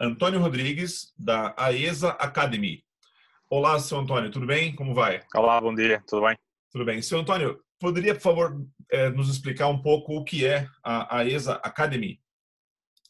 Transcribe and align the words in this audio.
Antônio 0.00 0.40
Rodrigues, 0.40 1.12
da 1.18 1.54
AESA 1.58 2.12
Academy. 2.12 2.82
Olá, 3.50 3.78
seu 3.78 3.98
Antônio, 3.98 4.30
tudo 4.30 4.46
bem? 4.46 4.74
Como 4.74 4.94
vai? 4.94 5.22
Olá, 5.34 5.60
bom 5.60 5.74
dia, 5.74 6.02
tudo 6.06 6.26
bem? 6.26 6.38
Tudo 6.72 6.86
bem. 6.86 7.02
Seu 7.02 7.18
Antônio, 7.18 7.62
poderia, 7.78 8.14
por 8.14 8.22
favor, 8.22 8.66
é, 8.90 9.10
nos 9.10 9.28
explicar 9.28 9.68
um 9.68 9.82
pouco 9.82 10.16
o 10.16 10.24
que 10.24 10.46
é 10.46 10.66
a 10.82 11.18
AESA 11.18 11.60
Academy? 11.62 12.18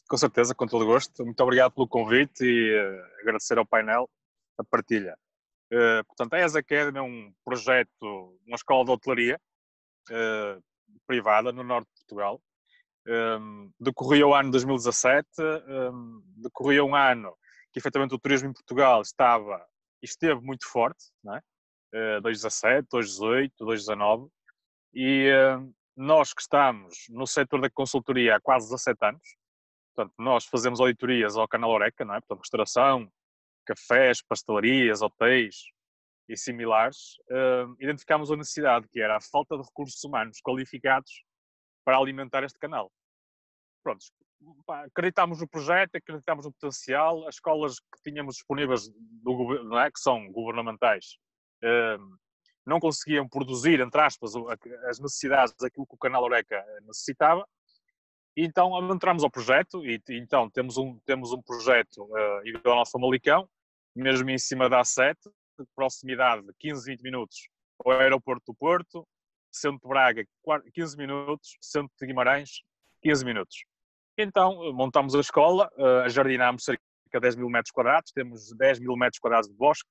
Com 0.09 0.17
certeza, 0.17 0.53
com 0.53 0.67
todo 0.67 0.85
gosto. 0.85 1.25
Muito 1.25 1.41
obrigado 1.41 1.71
pelo 1.71 1.87
convite 1.87 2.43
e 2.43 2.77
uh, 2.77 3.21
agradecer 3.21 3.57
ao 3.57 3.65
painel 3.65 4.11
a 4.59 4.65
partilha. 4.65 5.17
Uh, 5.73 6.05
portanto, 6.09 6.35
a 6.35 6.39
AESA 6.39 6.59
Academy 6.59 6.99
é 6.99 7.03
um 7.03 7.33
projeto, 7.45 8.37
uma 8.45 8.57
escola 8.57 8.85
de 8.85 8.91
hotelaria 8.91 9.41
uh, 10.11 10.61
privada 11.07 11.53
no 11.53 11.63
norte 11.63 11.87
de 11.87 12.01
Portugal, 12.01 12.43
um, 13.07 13.71
decorria 13.81 14.27
o 14.27 14.35
ano 14.35 14.51
2017, 14.51 15.27
um, 15.93 16.23
decorria 16.37 16.85
um 16.85 16.95
ano 16.95 17.35
que 17.73 17.79
efetivamente 17.79 18.15
o 18.15 18.19
turismo 18.19 18.51
em 18.51 18.53
Portugal 18.53 19.01
estava 19.01 19.65
esteve 20.03 20.41
muito 20.41 20.67
forte, 20.69 21.05
não 21.23 21.37
é? 21.37 21.41
Uh, 22.19 22.21
2017, 22.23 22.89
2018, 22.91 23.53
2019, 23.59 24.29
e 24.95 25.31
uh, 25.31 25.75
nós 25.97 26.33
que 26.33 26.41
estamos 26.41 26.95
no 27.09 27.27
setor 27.27 27.61
da 27.61 27.71
consultoria 27.71 28.37
há 28.37 28.41
quase 28.41 28.69
17 28.71 28.99
anos, 29.03 29.37
portanto, 29.95 30.15
nós 30.19 30.47
fazemos 30.47 30.81
auditorias 30.81 31.37
ao 31.37 31.49
canal 31.49 31.71
Oreca, 31.71 32.05
não 32.05 32.15
é? 32.15 32.21
Portanto, 32.21 32.41
restauração, 32.41 33.11
cafés, 33.67 34.23
pastelarias, 34.23 35.03
hotéis 35.03 35.57
e 36.29 36.37
similares, 36.37 37.17
uh, 37.31 37.75
identificámos 37.81 38.31
a 38.31 38.37
necessidade 38.37 38.89
que 38.89 39.01
era 39.01 39.17
a 39.17 39.21
falta 39.21 39.57
de 39.57 39.63
recursos 39.63 40.03
humanos 40.05 40.39
qualificados 40.41 41.11
para 41.85 41.99
alimentar 41.99 42.45
este 42.45 42.59
canal. 42.59 42.91
Pronto, 43.83 44.05
acreditámos 44.69 45.41
no 45.41 45.49
projeto, 45.49 45.97
acreditámos 45.97 46.45
no 46.45 46.53
potencial, 46.53 47.27
as 47.27 47.37
escolas 47.37 47.79
que 47.79 48.03
tínhamos 48.11 48.37
disponíveis, 48.37 48.89
do, 48.89 49.65
não 49.65 49.79
é, 49.81 49.91
que 49.91 50.01
são 50.01 50.31
governamentais, 50.31 51.17
ehm, 51.63 52.17
não 52.67 52.79
conseguiam 52.79 53.29
produzir, 53.29 53.81
entre 53.81 54.01
aspas, 54.01 54.33
as 54.89 55.01
necessidades 55.01 55.55
daquilo 55.59 55.87
que 55.87 55.95
o 55.95 55.99
canal 55.99 56.23
Oreca 56.23 56.65
necessitava, 56.83 57.47
e 58.37 58.45
então 58.45 58.71
entramos 58.93 59.25
ao 59.25 59.31
projeto, 59.31 59.85
e 59.85 60.01
então 60.11 60.49
temos 60.51 60.77
um, 60.77 60.99
temos 61.01 61.33
um 61.33 61.43
projeto 61.43 62.05
uh, 62.05 62.47
igual 62.47 62.73
ao 62.73 62.77
nosso 62.77 62.93
Famalicão, 62.93 63.49
mesmo 63.95 64.31
em 64.31 64.39
cima 64.39 64.69
da 64.69 64.83
A7, 64.83 65.17
de 65.59 65.67
proximidade 65.75 66.47
de 66.47 66.53
15, 66.59 66.87
20 66.93 67.03
minutos 67.03 67.49
ao 67.85 67.93
aeroporto 67.93 68.53
do 68.53 68.55
Porto, 68.55 69.07
Centro 69.51 69.81
de 69.83 69.89
Braga, 69.89 70.25
15 70.73 70.97
minutos, 70.97 71.57
Centro 71.61 71.93
de 72.01 72.07
Guimarães, 72.07 72.63
15 73.03 73.25
minutos. 73.25 73.65
Então, 74.17 74.65
eh, 74.65 74.73
montamos 74.73 75.15
a 75.15 75.21
escola, 75.21 75.71
uh, 75.77 76.09
jardinámos 76.09 76.65
cerca 76.65 76.83
de 77.13 77.21
10 77.21 77.37
mil 77.37 77.49
metros 77.49 77.73
quadrados, 77.73 78.13
temos 78.13 78.53
10 78.57 78.81
mil 78.81 78.97
metros 78.97 79.19
quadrados 79.19 79.49
de 79.49 79.55
bosque 79.55 79.89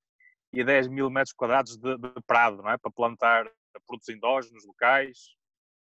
e 0.53 0.63
10 0.63 0.87
mil 0.87 1.09
metros 1.09 1.33
quadrados 1.33 1.77
de, 1.77 1.97
de 1.97 2.21
prado, 2.25 2.61
não 2.61 2.71
é? 2.71 2.77
para 2.77 2.91
plantar 2.91 3.49
produtos 3.85 4.09
endógenos 4.09 4.65
locais, 4.65 5.35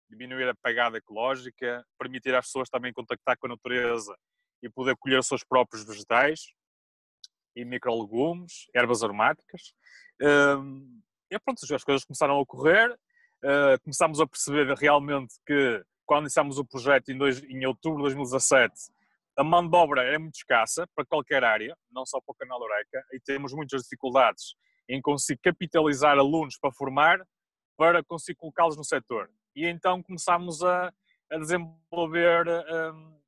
diminuir 0.09 0.47
a 0.47 0.55
pegada 0.55 0.97
ecológica, 0.97 1.85
permitir 1.97 2.35
às 2.35 2.45
pessoas 2.45 2.69
também 2.69 2.93
contactar 2.93 3.37
com 3.37 3.47
a 3.47 3.49
natureza 3.49 4.15
e 4.61 4.69
poder 4.69 4.95
colher 4.97 5.19
os 5.19 5.27
seus 5.27 5.43
próprios 5.43 5.85
vegetais 5.85 6.53
e 7.55 7.63
microlegumes, 7.65 8.67
ervas 8.73 9.03
aromáticas. 9.03 9.73
Um, 10.21 11.01
e 11.31 11.39
pronto, 11.39 11.59
as 11.73 11.83
coisas 11.83 12.05
começaram 12.05 12.35
a 12.35 12.39
ocorrer, 12.39 12.95
uh, 13.45 13.79
começámos 13.83 14.19
a 14.19 14.27
perceber 14.27 14.73
realmente 14.75 15.35
que 15.45 15.83
quando 16.05 16.23
iniciámos 16.23 16.57
o 16.57 16.65
projeto 16.65 17.09
em, 17.09 17.17
dois, 17.17 17.41
em 17.43 17.65
outubro 17.65 17.97
de 17.97 18.15
2017, 18.15 18.73
a 19.37 19.43
mão 19.43 19.67
de 19.67 19.75
obra 19.75 20.03
era 20.03 20.19
muito 20.19 20.35
escassa 20.35 20.87
para 20.95 21.05
qualquer 21.05 21.43
área, 21.43 21.75
não 21.91 22.05
só 22.05 22.19
para 22.21 22.31
o 22.31 22.35
canal 22.35 22.61
Oreca, 22.61 23.03
e 23.11 23.19
temos 23.19 23.53
muitas 23.53 23.83
dificuldades 23.83 24.55
em 24.87 25.01
conseguir 25.01 25.39
capitalizar 25.41 26.17
alunos 26.17 26.57
para 26.57 26.71
formar, 26.71 27.19
para 27.77 28.03
conseguir 28.03 28.37
colocá-los 28.37 28.77
no 28.77 28.83
setor. 28.83 29.29
E 29.55 29.65
então 29.65 30.01
começámos 30.01 30.63
a, 30.63 30.91
a 31.31 31.37
desenvolver 31.37 32.47
um, 32.47 33.19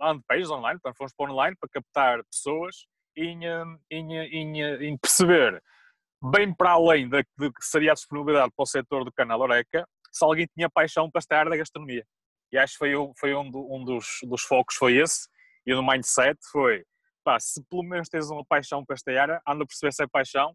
landpages 0.00 0.50
online, 0.50 0.80
portanto 0.80 0.98
fomos 0.98 1.12
para 1.14 1.30
online 1.30 1.56
para 1.56 1.68
captar 1.68 2.24
pessoas 2.24 2.86
em, 3.16 3.48
hum, 3.48 3.78
em, 3.90 4.16
em, 4.16 4.62
em 4.62 4.98
perceber, 4.98 5.62
bem 6.22 6.54
para 6.54 6.70
além 6.70 7.08
de, 7.08 7.22
de 7.38 7.52
que 7.52 7.64
seria 7.64 7.92
a 7.92 7.94
disponibilidade 7.94 8.52
para 8.56 8.62
o 8.62 8.66
setor 8.66 9.04
do 9.04 9.12
canal 9.12 9.40
Oreca, 9.40 9.86
se 10.12 10.24
alguém 10.24 10.46
tinha 10.54 10.70
paixão 10.70 11.10
para 11.10 11.18
esta 11.18 11.36
área 11.36 11.50
da 11.50 11.56
gastronomia. 11.56 12.04
E 12.52 12.58
acho 12.58 12.74
que 12.74 12.78
foi, 12.78 12.92
foi 13.18 13.34
um, 13.34 13.50
do, 13.50 13.74
um 13.74 13.84
dos, 13.84 14.06
dos 14.24 14.42
focos 14.42 14.76
foi 14.76 14.96
esse, 14.96 15.28
e 15.66 15.74
no 15.74 15.86
mindset 15.86 16.38
foi, 16.50 16.84
pá, 17.24 17.38
se 17.40 17.62
pelo 17.68 17.82
menos 17.82 18.08
tens 18.08 18.30
uma 18.30 18.44
paixão 18.44 18.84
para 18.84 18.94
esta 18.94 19.10
área, 19.10 19.40
anda 19.46 19.64
a 19.64 19.66
perceber 19.66 19.92
se 19.92 20.02
é 20.02 20.06
paixão, 20.06 20.54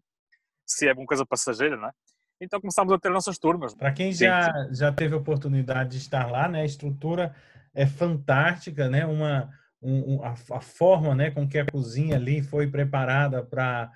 se 0.66 0.88
é 0.88 0.92
uma 0.92 1.06
coisa 1.06 1.26
passageira, 1.26 1.76
não 1.76 1.88
é? 1.88 1.92
Então 2.40 2.60
começámos 2.60 2.92
a 2.92 2.98
ter 2.98 3.10
nossas 3.10 3.38
turmas. 3.38 3.74
Para 3.74 3.92
quem 3.92 4.12
já, 4.12 4.50
já 4.72 4.90
teve 4.90 5.14
oportunidade 5.14 5.90
de 5.90 5.98
estar 5.98 6.28
lá, 6.28 6.48
né, 6.48 6.62
a 6.62 6.64
estrutura 6.64 7.34
é 7.74 7.86
fantástica, 7.86 8.88
né? 8.88 9.06
Uma, 9.06 9.48
um, 9.80 10.22
a, 10.24 10.32
a, 10.32 10.60
forma 10.60 11.14
né, 11.14 11.30
com 11.30 11.48
que 11.48 11.58
a 11.58 11.66
cozinha 11.66 12.16
ali 12.16 12.42
foi 12.42 12.66
preparada 12.66 13.44
para 13.44 13.90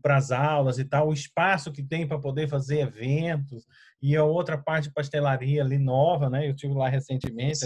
para 0.00 0.16
as 0.16 0.30
aulas 0.30 0.78
e 0.78 0.84
tal, 0.84 1.08
o 1.08 1.12
espaço 1.12 1.72
que 1.72 1.82
tem 1.82 2.06
para 2.06 2.18
poder 2.18 2.48
fazer 2.48 2.80
eventos 2.80 3.66
e 4.00 4.16
a 4.16 4.24
outra 4.24 4.56
parte 4.56 4.88
de 4.88 4.94
pastelaria 4.94 5.62
ali 5.62 5.78
nova, 5.78 6.30
né? 6.30 6.48
Eu 6.48 6.54
tive 6.54 6.74
lá 6.74 6.88
recentemente, 6.88 7.64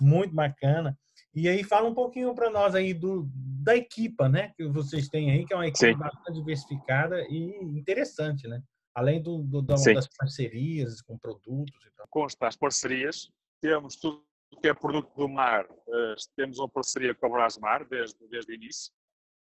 muito 0.00 0.34
bacana. 0.34 0.96
E 1.34 1.48
aí 1.48 1.62
fala 1.62 1.88
um 1.88 1.94
pouquinho 1.94 2.34
para 2.34 2.50
nós 2.50 2.74
aí 2.74 2.92
do 2.92 3.28
da 3.34 3.76
equipa, 3.76 4.28
né? 4.28 4.52
Que 4.56 4.66
vocês 4.68 5.08
têm 5.08 5.30
aí, 5.30 5.44
que 5.44 5.52
é 5.52 5.56
uma 5.56 5.66
equipe 5.66 5.92
Sim. 5.92 5.98
bastante 5.98 6.38
diversificada 6.38 7.20
e 7.28 7.56
interessante, 7.62 8.48
né? 8.48 8.62
Além 8.94 9.22
do, 9.22 9.42
do 9.42 9.62
das 9.62 10.08
parcerias 10.16 11.00
com 11.02 11.16
produtos 11.18 11.78
e 11.86 11.90
tal. 11.96 12.06
Consta 12.10 12.48
as 12.48 12.56
parcerias, 12.56 13.30
temos 13.60 13.96
tudo 13.96 14.24
que 14.60 14.68
é 14.68 14.74
produto 14.74 15.14
do 15.16 15.28
mar, 15.28 15.64
uh, 15.64 16.14
temos 16.36 16.58
uma 16.58 16.68
parceria 16.68 17.14
com 17.14 17.26
a 17.26 17.28
Brasmar 17.28 17.86
desde, 17.88 18.16
desde 18.28 18.50
o 18.50 18.54
início 18.54 18.92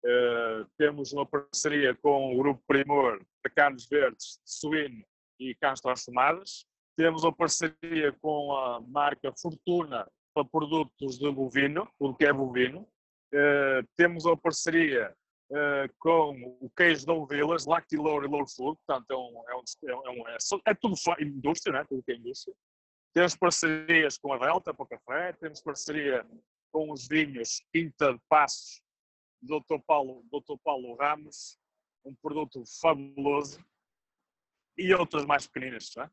Uh, 0.06 0.66
temos 0.78 1.12
uma 1.12 1.26
parceria 1.26 1.94
com 1.96 2.34
o 2.34 2.38
Grupo 2.38 2.64
Primor 2.66 3.20
de 3.20 3.54
carnes 3.54 3.88
verdes, 3.88 4.40
de 4.46 4.52
suíno 4.52 5.04
e 5.40 5.54
carnes 5.56 5.82
transformadas. 5.82 6.66
Temos 6.96 7.24
uma 7.24 7.36
parceria 7.36 8.12
com 8.22 8.56
a 8.56 8.82
marca 8.82 9.34
Fortuna 9.42 10.10
para 10.34 10.46
produtos 10.46 11.18
de 11.18 11.30
bovino, 11.32 11.88
tudo 12.00 12.16
que 12.16 12.26
é 12.26 12.32
bovino. 12.32 12.88
Uh, 13.34 13.86
temos 13.98 14.26
uma 14.26 14.38
parceria 14.38 15.14
uh, 15.52 15.94
com 16.00 16.58
o 16.62 16.70
queijo 16.76 17.06
da 17.06 17.14
Ovilas, 17.14 17.66
Lactilor 17.66 18.24
e 18.24 18.28
Low 18.28 18.48
Food, 18.48 18.80
portanto 18.86 19.12
é, 19.12 19.16
um, 19.16 19.50
é, 19.50 19.56
um, 19.56 20.06
é, 20.06 20.10
um, 20.10 20.28
é, 20.30 20.38
é 20.66 20.74
tudo 20.74 20.96
indústria, 21.20 21.74
né? 21.74 21.86
tudo 21.90 22.04
que 22.04 22.14
é 22.14 22.16
indústria. 22.16 22.56
Temos 23.14 23.36
parcerias 23.36 24.18
com 24.18 24.32
a 24.32 24.38
Delta 24.38 24.74
para 24.74 24.84
o 24.84 24.88
café, 24.88 25.34
temos 25.34 25.62
parceria 25.62 26.26
com 26.72 26.92
os 26.92 27.08
vinhos 27.08 27.62
Quinta 27.74 28.14
de 28.14 28.20
Passos 28.30 28.82
Dr. 29.42 29.80
Paulo, 29.86 30.24
Dr. 30.32 30.58
Paulo 30.64 30.96
Ramos, 30.96 31.58
um 32.06 32.14
produto 32.16 32.64
fabuloso 32.82 33.64
e 34.78 34.94
outras 34.94 35.26
mais 35.26 35.48
pequeninas. 35.48 35.92
É? 35.98 36.10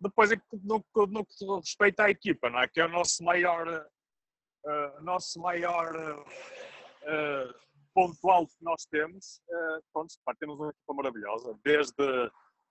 Depois, 0.00 0.30
no, 0.62 0.84
no 1.08 1.26
que 1.26 1.44
respeita 1.44 2.04
à 2.04 2.10
equipa, 2.10 2.48
não 2.48 2.60
é? 2.60 2.68
que 2.68 2.80
é 2.80 2.86
o 2.86 2.88
nosso 2.88 3.22
maior, 3.24 3.66
uh, 3.68 5.02
nosso 5.02 5.40
maior 5.40 6.24
uh, 6.24 7.54
ponto 7.92 8.30
alto 8.30 8.56
que 8.56 8.64
nós 8.64 8.84
temos, 8.86 9.42
uh, 9.48 9.82
pronto, 9.92 10.14
pá, 10.24 10.34
temos 10.38 10.58
uma 10.58 10.70
equipa 10.70 10.94
maravilhosa, 10.94 11.58
desde 11.64 12.30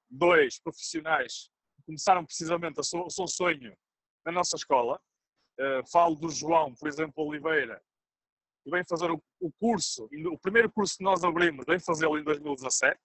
dois 0.09 0.59
profissionais 0.61 1.49
que 1.75 1.83
começaram 1.85 2.25
precisamente 2.25 2.79
o 2.79 3.09
seu 3.09 3.27
sonho 3.27 3.75
na 4.25 4.31
nossa 4.31 4.55
escola. 4.55 4.99
Falo 5.91 6.15
do 6.15 6.29
João, 6.29 6.75
por 6.75 6.87
exemplo, 6.87 7.25
Oliveira, 7.25 7.81
e 8.67 8.69
vem 8.69 8.83
fazer 8.83 9.09
o, 9.09 9.21
curso, 9.59 10.09
o 10.29 10.37
primeiro 10.37 10.69
curso 10.69 10.97
que 10.97 11.03
nós 11.03 11.23
abrimos, 11.23 11.65
vem 11.65 11.79
fazê-lo 11.79 12.19
em 12.19 12.23
2017, 12.23 12.99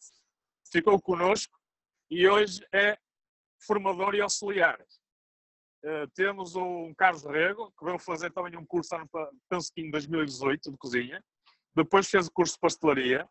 ficou 0.72 1.00
connosco 1.00 1.56
e 2.10 2.28
hoje 2.28 2.66
é 2.74 2.98
formador 3.64 4.12
e 4.16 4.20
auxiliar. 4.20 4.76
Uh, 5.84 6.08
temos 6.14 6.56
um 6.56 6.92
Carlos 6.94 7.24
Rego, 7.24 7.72
que 7.78 7.84
veio 7.84 7.98
fazer 8.00 8.32
também 8.32 8.56
um 8.56 8.66
curso, 8.66 8.90
penso 9.48 9.72
que 9.72 9.80
em 9.80 9.90
2018, 9.90 10.72
de 10.72 10.76
cozinha, 10.76 11.24
depois 11.76 12.10
fez 12.10 12.26
o 12.26 12.32
curso 12.32 12.54
de 12.54 12.60
pastelaria 12.60 13.28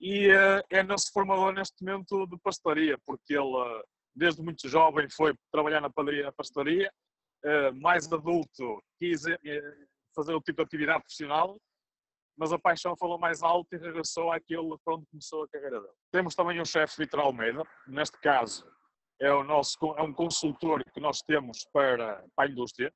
e 0.00 0.28
uh, 0.28 0.62
é 0.70 0.82
nosso 0.82 1.12
formador 1.12 1.52
neste 1.52 1.84
momento 1.84 2.26
de 2.26 2.36
pastelaria, 2.38 2.98
porque 3.06 3.34
ele, 3.34 3.46
uh, 3.46 3.84
desde 4.12 4.42
muito 4.42 4.68
jovem, 4.68 5.08
foi 5.08 5.34
trabalhar 5.52 5.80
na 5.80 5.90
padaria 5.90 6.24
na 6.24 6.32
pastelaria, 6.32 6.92
mais 7.80 8.12
adulto, 8.12 8.84
quis 8.98 9.22
fazer 10.20 10.34
o 10.34 10.40
tipo 10.40 10.56
de 10.56 10.62
atividade 10.62 11.00
profissional, 11.00 11.58
mas 12.36 12.52
a 12.52 12.58
paixão 12.58 12.96
falou 12.96 13.18
mais 13.18 13.42
alto 13.42 13.74
e 13.74 13.78
regressou 13.78 14.32
àquilo 14.32 14.78
para 14.84 14.94
onde 14.94 15.06
começou 15.06 15.44
a 15.44 15.48
carreira 15.48 15.80
dele. 15.80 15.92
Temos 16.12 16.34
também 16.34 16.60
o 16.60 16.64
chefe 16.64 16.96
Vitor 16.98 17.20
Almeida, 17.20 17.62
neste 17.86 18.18
caso 18.20 18.66
é, 19.20 19.32
o 19.32 19.44
nosso, 19.44 19.76
é 19.96 20.02
um 20.02 20.12
consultor 20.12 20.82
que 20.92 21.00
nós 21.00 21.20
temos 21.20 21.66
para, 21.72 22.24
para 22.34 22.48
a 22.48 22.50
indústria. 22.50 22.92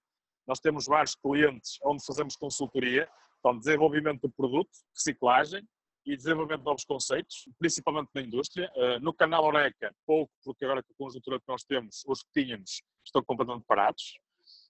Nós 0.46 0.58
temos 0.60 0.86
vários 0.86 1.14
clientes 1.14 1.78
onde 1.82 2.04
fazemos 2.04 2.36
consultoria, 2.36 3.08
então 3.38 3.58
desenvolvimento 3.58 4.22
do 4.22 4.30
produto, 4.30 4.70
reciclagem, 4.94 5.66
e 6.06 6.16
desenvolvimento 6.16 6.60
de 6.60 6.66
novos 6.66 6.84
conceitos, 6.84 7.48
principalmente 7.58 8.10
na 8.14 8.20
indústria. 8.20 8.70
Uh, 8.76 9.00
no 9.00 9.12
canal 9.14 9.44
Oreca, 9.44 9.94
pouco, 10.06 10.30
porque 10.44 10.64
agora 10.64 10.82
com 10.82 10.92
a 10.92 11.06
conjuntura 11.06 11.38
que 11.38 11.48
nós 11.48 11.64
temos, 11.64 12.02
os 12.06 12.22
que 12.22 12.42
tínhamos 12.42 12.82
estão 13.04 13.24
completamente 13.24 13.64
parados. 13.66 14.18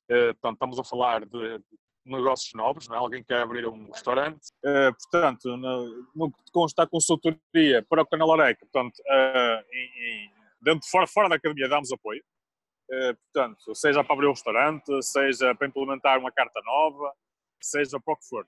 Uh, 0.05 0.35
portanto, 0.35 0.55
estamos 0.55 0.79
a 0.79 0.85
falar 0.85 1.27
de 1.27 1.61
negócios 2.05 2.53
novos, 2.55 2.89
não 2.89 2.97
é? 2.97 2.99
alguém 2.99 3.23
quer 3.23 3.41
abrir 3.41 3.67
um 3.67 3.91
restaurante. 3.91 4.49
Uh, 4.65 4.95
portanto, 4.95 5.57
no, 5.57 6.33
que 6.33 6.53
consta 6.53 6.83
a 6.83 6.87
consultoria 6.87 7.83
para 7.89 8.03
o 8.03 8.07
canal 8.07 8.29
Oreca, 8.29 8.67
portanto, 8.71 9.01
em, 9.73 10.31
dentro, 10.61 10.89
fora, 10.89 11.07
fora 11.07 11.29
da 11.29 11.37
academia 11.37 11.69
damos 11.69 11.93
apoio. 11.93 12.23
portanto, 13.33 13.75
seja 13.75 14.05
para 14.05 14.15
abrir 14.15 14.27
um 14.27 14.33
restaurante, 14.33 15.03
seja 15.03 15.55
para 15.55 15.67
implementar 15.67 16.19
uma 16.19 16.31
carta 16.31 16.61
nova, 16.65 17.13
seja 17.61 17.99
para 18.01 18.15
o 18.15 18.17
que 18.17 18.29
for. 18.29 18.47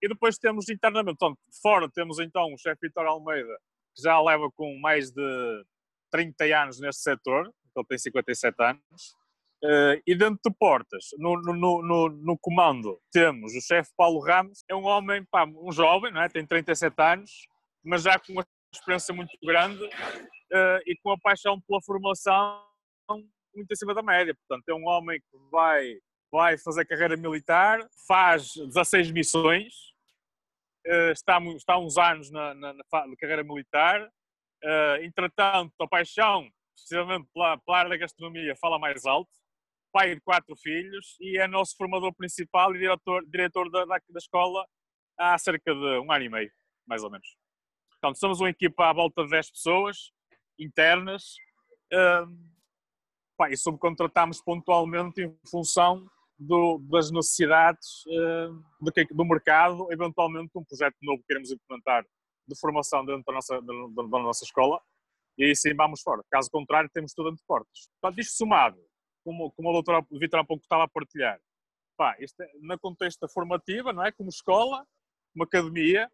E 0.00 0.08
depois 0.08 0.38
temos 0.38 0.68
internamente, 0.68 1.16
então, 1.16 1.36
fora 1.60 1.90
temos 1.90 2.18
então 2.20 2.52
o 2.52 2.58
chefe 2.58 2.86
Vitor 2.86 3.06
Almeida, 3.06 3.58
que 3.94 4.02
já 4.02 4.20
leva 4.20 4.50
com 4.52 4.78
mais 4.78 5.10
de 5.10 5.64
30 6.10 6.44
anos 6.44 6.80
neste 6.80 7.02
setor, 7.02 7.52
ele 7.76 7.86
tem 7.86 7.98
57 7.98 8.62
anos. 8.62 9.16
Uh, 9.64 10.00
e 10.06 10.14
dentro 10.14 10.38
de 10.44 10.56
portas, 10.56 11.06
no, 11.18 11.34
no, 11.42 11.82
no, 11.82 12.08
no 12.08 12.38
comando, 12.38 13.00
temos 13.10 13.54
o 13.54 13.60
chefe 13.60 13.90
Paulo 13.96 14.20
Ramos, 14.20 14.62
é 14.68 14.74
um 14.74 14.84
homem, 14.84 15.24
pá, 15.30 15.44
um 15.44 15.72
jovem, 15.72 16.12
não 16.12 16.22
é? 16.22 16.28
tem 16.28 16.46
37 16.46 16.94
anos, 17.00 17.30
mas 17.84 18.02
já 18.02 18.18
com 18.18 18.32
uma 18.32 18.46
experiência 18.72 19.12
muito 19.12 19.36
grande 19.42 19.82
uh, 19.84 20.80
e 20.86 20.96
com 21.02 21.10
a 21.10 21.18
paixão 21.18 21.60
pela 21.60 21.82
formação 21.82 22.64
muito 23.54 23.72
acima 23.72 23.94
da 23.94 24.02
média. 24.02 24.34
Portanto, 24.34 24.68
é 24.68 24.74
um 24.74 24.86
homem 24.86 25.18
que 25.18 25.50
vai 25.50 25.96
vai 26.30 26.58
fazer 26.58 26.84
carreira 26.84 27.16
militar, 27.16 27.80
faz 28.06 28.52
16 28.54 29.10
missões, 29.12 29.72
eh, 30.86 31.12
está, 31.12 31.38
está 31.56 31.74
há 31.74 31.78
uns 31.78 31.96
anos 31.98 32.30
na, 32.30 32.54
na, 32.54 32.72
na 32.72 33.16
carreira 33.18 33.44
militar. 33.44 34.08
Uh, 34.64 35.04
entretanto, 35.04 35.72
a 35.80 35.86
paixão, 35.86 36.48
precisamente 36.74 37.28
pela, 37.32 37.56
pela 37.58 37.78
área 37.78 37.90
da 37.90 37.96
gastronomia, 37.96 38.56
fala 38.56 38.78
mais 38.78 39.06
alto. 39.06 39.30
Pai 39.92 40.14
de 40.14 40.20
quatro 40.20 40.54
filhos 40.56 41.16
e 41.20 41.38
é 41.38 41.46
nosso 41.46 41.76
formador 41.76 42.14
principal 42.14 42.74
e 42.74 42.78
diretor, 42.78 43.24
diretor 43.26 43.70
da, 43.70 43.84
da, 43.84 43.96
da 43.96 44.18
escola 44.18 44.66
há 45.18 45.36
cerca 45.38 45.74
de 45.74 45.98
um 45.98 46.12
ano 46.12 46.24
e 46.24 46.28
meio, 46.28 46.52
mais 46.86 47.02
ou 47.02 47.10
menos. 47.10 47.36
Portanto, 47.90 48.18
somos 48.18 48.40
uma 48.40 48.50
equipa 48.50 48.88
à 48.88 48.92
volta 48.92 49.24
de 49.24 49.30
10 49.30 49.50
pessoas 49.50 50.12
internas 50.58 51.34
uh, 51.92 52.26
pá, 53.36 53.50
e 53.50 53.56
subcontratamos 53.56 54.40
pontualmente 54.42 55.22
em 55.22 55.36
função 55.50 56.06
do, 56.38 56.78
das 56.88 57.10
necessidades 57.10 58.04
do, 58.80 58.92
que, 58.92 59.04
do, 59.12 59.24
mercado, 59.24 59.90
eventualmente 59.90 60.50
um 60.54 60.64
projeto 60.64 60.96
novo 61.02 61.18
que 61.20 61.26
queremos 61.26 61.50
implementar 61.50 62.04
de 62.46 62.58
formação 62.58 63.04
dentro 63.04 63.24
da 63.24 63.32
nossa, 63.32 63.60
da, 63.60 64.02
da 64.02 64.18
nossa 64.20 64.44
escola, 64.44 64.80
e 65.36 65.44
aí 65.44 65.56
sim 65.56 65.74
vamos 65.74 66.00
fora. 66.00 66.22
Caso 66.30 66.48
contrário, 66.50 66.88
temos 66.92 67.12
tudo 67.12 67.34
de 67.34 67.42
portas. 67.46 67.88
Portanto, 68.00 68.20
isto 68.20 68.36
somado, 68.36 68.78
como, 69.24 69.52
como 69.52 69.70
a 69.70 69.72
doutora 69.72 70.06
Vitor 70.10 70.40
há 70.40 70.44
pouco 70.44 70.62
estava 70.62 70.84
a 70.84 70.88
partilhar, 70.88 71.40
pá, 71.96 72.16
isto 72.20 72.40
é, 72.42 72.50
na 72.60 72.78
contexto 72.78 73.28
formativa, 73.28 73.92
não 73.92 74.04
é? 74.04 74.12
como 74.12 74.28
escola, 74.28 74.86
uma 75.34 75.44
academia, 75.44 76.10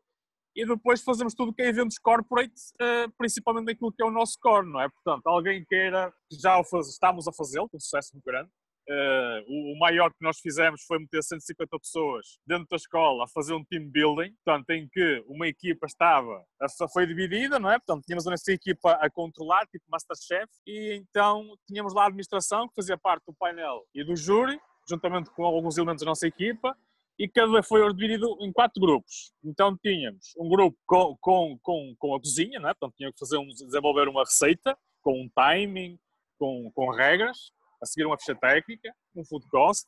e 0.57 0.65
depois 0.65 1.03
fazemos 1.03 1.35
tudo 1.35 1.53
que 1.53 1.63
é 1.63 1.69
eventos 1.69 1.99
corporate, 1.99 2.55
uh, 2.81 3.11
principalmente 3.19 3.67
naquilo 3.67 3.93
que 3.93 4.03
é 4.03 4.07
o 4.07 4.11
nosso 4.11 4.39
core, 4.41 4.71
não 4.71 4.81
é? 4.81 4.89
Portanto, 4.89 5.27
alguém 5.27 5.65
queira, 5.65 6.13
já 6.31 6.59
o 6.59 6.65
faz, 6.65 6.89
estamos 6.89 7.27
a 7.27 7.33
fazê-lo, 7.33 7.69
com 7.69 7.79
sucesso 7.79 8.11
muito 8.15 8.25
grande, 8.25 8.51
Uh, 8.87 9.73
o, 9.73 9.79
maior 9.79 10.11
que 10.11 10.23
nós 10.23 10.39
fizemos 10.41 10.83
foi 10.87 10.99
meter 10.99 11.23
150 11.23 11.79
pessoas 11.79 12.39
dentro 12.47 12.67
da 12.71 12.77
escola 12.77 13.25
a 13.25 13.29
fazer 13.29 13.55
um 13.55 13.65
team 13.65 13.91
building, 13.91 14.35
portanto, 14.45 14.69
em 14.71 14.87
que 14.93 15.25
uma 15.27 15.49
equipa 15.49 15.87
estava, 15.87 16.45
foi 16.93 17.07
dividida, 17.07 17.59
não 17.59 17.71
é? 17.71 17.79
Portanto, 17.79 18.05
tínhamos 18.05 18.27
essa 18.27 18.53
equipa 18.53 18.93
a 18.93 19.09
controlar, 19.09 19.67
tipo 19.69 19.85
Masterchef, 19.89 20.51
e 20.67 20.97
então 20.97 21.57
tínhamos 21.67 21.95
lá 21.95 22.03
a 22.03 22.07
administração, 22.09 22.69
que 22.69 22.75
fazia 22.75 22.99
parte 22.99 23.25
do 23.27 23.33
painel 23.33 23.83
e 23.95 24.05
do 24.05 24.15
júri, 24.15 24.61
juntamente 24.87 25.31
com 25.31 25.45
alguns 25.45 25.79
elementos 25.79 26.05
da 26.05 26.11
nossa 26.11 26.27
equipa, 26.27 26.77
e 27.19 27.27
cada 27.27 27.63
foi 27.63 27.81
dividido 27.95 28.37
em 28.41 28.53
quatro 28.53 28.79
grupos. 28.79 29.33
Então 29.43 29.75
tínhamos 29.79 30.35
um 30.37 30.49
grupo 30.49 30.77
com, 30.85 31.17
com, 31.21 31.59
com, 31.63 31.95
com 31.99 32.15
a 32.15 32.21
cozinha, 32.21 32.61
não 32.61 32.69
é? 32.69 32.75
portanto 32.75 32.97
tinha 32.99 33.11
que 33.11 33.19
fazer 33.19 33.39
um, 33.39 33.47
desenvolver 33.47 34.09
uma 34.09 34.25
receita 34.25 34.77
com 35.01 35.23
um 35.23 35.29
timing, 35.35 35.99
com, 36.39 36.71
com 36.75 36.91
regras 36.91 37.51
a 37.83 37.87
seguir 37.87 38.07
uma 38.07 38.19
ficha 38.19 38.35
técnica, 38.35 38.95
um 39.15 39.25
food 39.25 39.47
cost, 39.49 39.87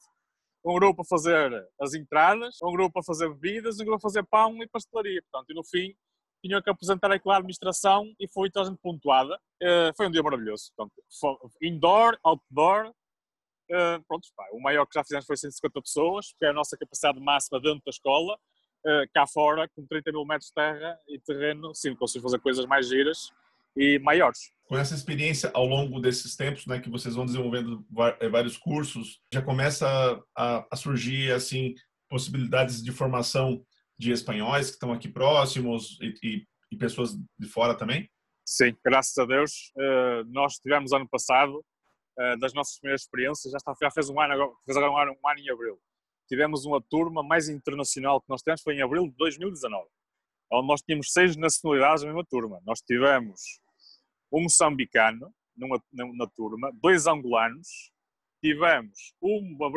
um 0.64 0.74
grupo 0.74 1.02
a 1.02 1.04
fazer 1.04 1.50
as 1.80 1.94
entradas, 1.94 2.56
um 2.62 2.72
grupo 2.72 2.98
a 2.98 3.02
fazer 3.02 3.28
bebidas, 3.28 3.78
um 3.78 3.84
grupo 3.84 3.98
a 3.98 4.00
fazer 4.00 4.24
pão 4.24 4.60
e 4.62 4.68
pastelaria. 4.68 5.22
Portanto, 5.30 5.50
e 5.50 5.54
no 5.54 5.64
fim 5.64 5.94
tinham 6.44 6.60
que 6.60 6.70
apresentar 6.70 7.10
aquela 7.10 7.36
administração 7.36 8.12
e 8.18 8.28
foi 8.28 8.50
toda 8.50 8.66
a 8.66 8.70
gente 8.70 8.80
pontuada. 8.80 9.36
Uh, 9.62 9.94
foi 9.96 10.08
um 10.08 10.10
dia 10.10 10.22
maravilhoso. 10.22 10.72
Portanto, 10.76 10.94
indoor, 11.62 12.18
outdoor. 12.24 12.88
Uh, 13.70 14.02
pronto, 14.06 14.28
pá, 14.36 14.44
o 14.52 14.60
maior 14.60 14.86
que 14.86 14.94
já 14.94 15.02
fizemos 15.02 15.26
foi 15.26 15.36
150 15.36 15.80
pessoas, 15.82 16.32
que 16.38 16.44
é 16.44 16.50
a 16.50 16.52
nossa 16.52 16.76
capacidade 16.76 17.20
máxima 17.20 17.60
dentro 17.60 17.82
da 17.84 17.90
escola. 17.90 18.38
Uh, 18.84 19.08
cá 19.12 19.26
fora, 19.26 19.68
com 19.68 19.86
30 19.86 20.12
mil 20.12 20.24
metros 20.24 20.48
de 20.48 20.54
terra 20.54 20.98
e 21.08 21.18
terreno, 21.20 21.74
sim, 21.74 21.94
conseguimos 21.94 22.30
fazer 22.30 22.42
coisas 22.42 22.66
mais 22.66 22.88
giras 22.88 23.32
e 23.76 23.98
maiores 23.98 24.56
com 24.66 24.76
essa 24.76 24.94
experiência 24.94 25.50
ao 25.54 25.64
longo 25.64 26.00
desses 26.00 26.34
tempos, 26.34 26.66
né, 26.66 26.80
que 26.80 26.90
vocês 26.90 27.14
vão 27.14 27.24
desenvolvendo 27.24 27.86
eh, 28.20 28.28
vários 28.28 28.58
cursos, 28.58 29.20
já 29.32 29.40
começa 29.40 29.86
a, 30.36 30.66
a, 30.70 30.76
surgir 30.76 31.32
assim 31.32 31.74
possibilidades 32.08 32.82
de 32.82 32.90
formação 32.90 33.64
de 33.98 34.10
espanhóis 34.10 34.66
que 34.66 34.74
estão 34.74 34.92
aqui 34.92 35.08
próximos 35.08 35.98
e, 36.00 36.14
e, 36.22 36.46
e 36.72 36.76
pessoas 36.76 37.16
de 37.38 37.48
fora 37.48 37.76
também? 37.76 38.10
Sim, 38.44 38.76
graças 38.84 39.16
a 39.18 39.24
Deus. 39.24 39.72
Uh, 39.76 40.24
nós 40.32 40.54
tivemos 40.54 40.92
ano 40.92 41.08
passado, 41.08 41.64
uh, 42.18 42.38
das 42.38 42.52
nossas 42.52 42.78
primeiras 42.78 43.02
experiências, 43.02 43.50
já, 43.50 43.56
está, 43.56 43.72
já 43.80 43.90
fez 43.90 44.10
um 44.10 44.20
ano, 44.20 44.56
fez 44.64 44.76
agora 44.76 44.92
um 44.92 44.98
ano, 44.98 45.12
um 45.12 45.28
ano 45.28 45.40
em 45.40 45.50
abril. 45.50 45.78
Tivemos 46.28 46.64
uma 46.64 46.82
turma 46.82 47.22
mais 47.22 47.48
internacional 47.48 48.20
que 48.20 48.28
nós 48.28 48.42
tivemos, 48.42 48.62
foi 48.62 48.74
em 48.74 48.82
abril 48.82 49.08
de 49.08 49.16
2019, 49.16 49.88
onde 50.52 50.68
nós 50.68 50.82
tínhamos 50.82 51.12
seis 51.12 51.36
nacionalidades 51.36 52.02
na 52.02 52.08
mesma 52.08 52.24
turma. 52.28 52.60
Nós 52.64 52.80
tivemos 52.80 53.40
um 54.32 54.42
moçambicano 54.42 55.32
numa, 55.56 55.82
na 55.92 56.26
turma, 56.26 56.70
dois 56.74 57.06
angolanos, 57.06 57.90
tivemos 58.42 59.14
uma, 59.20 59.68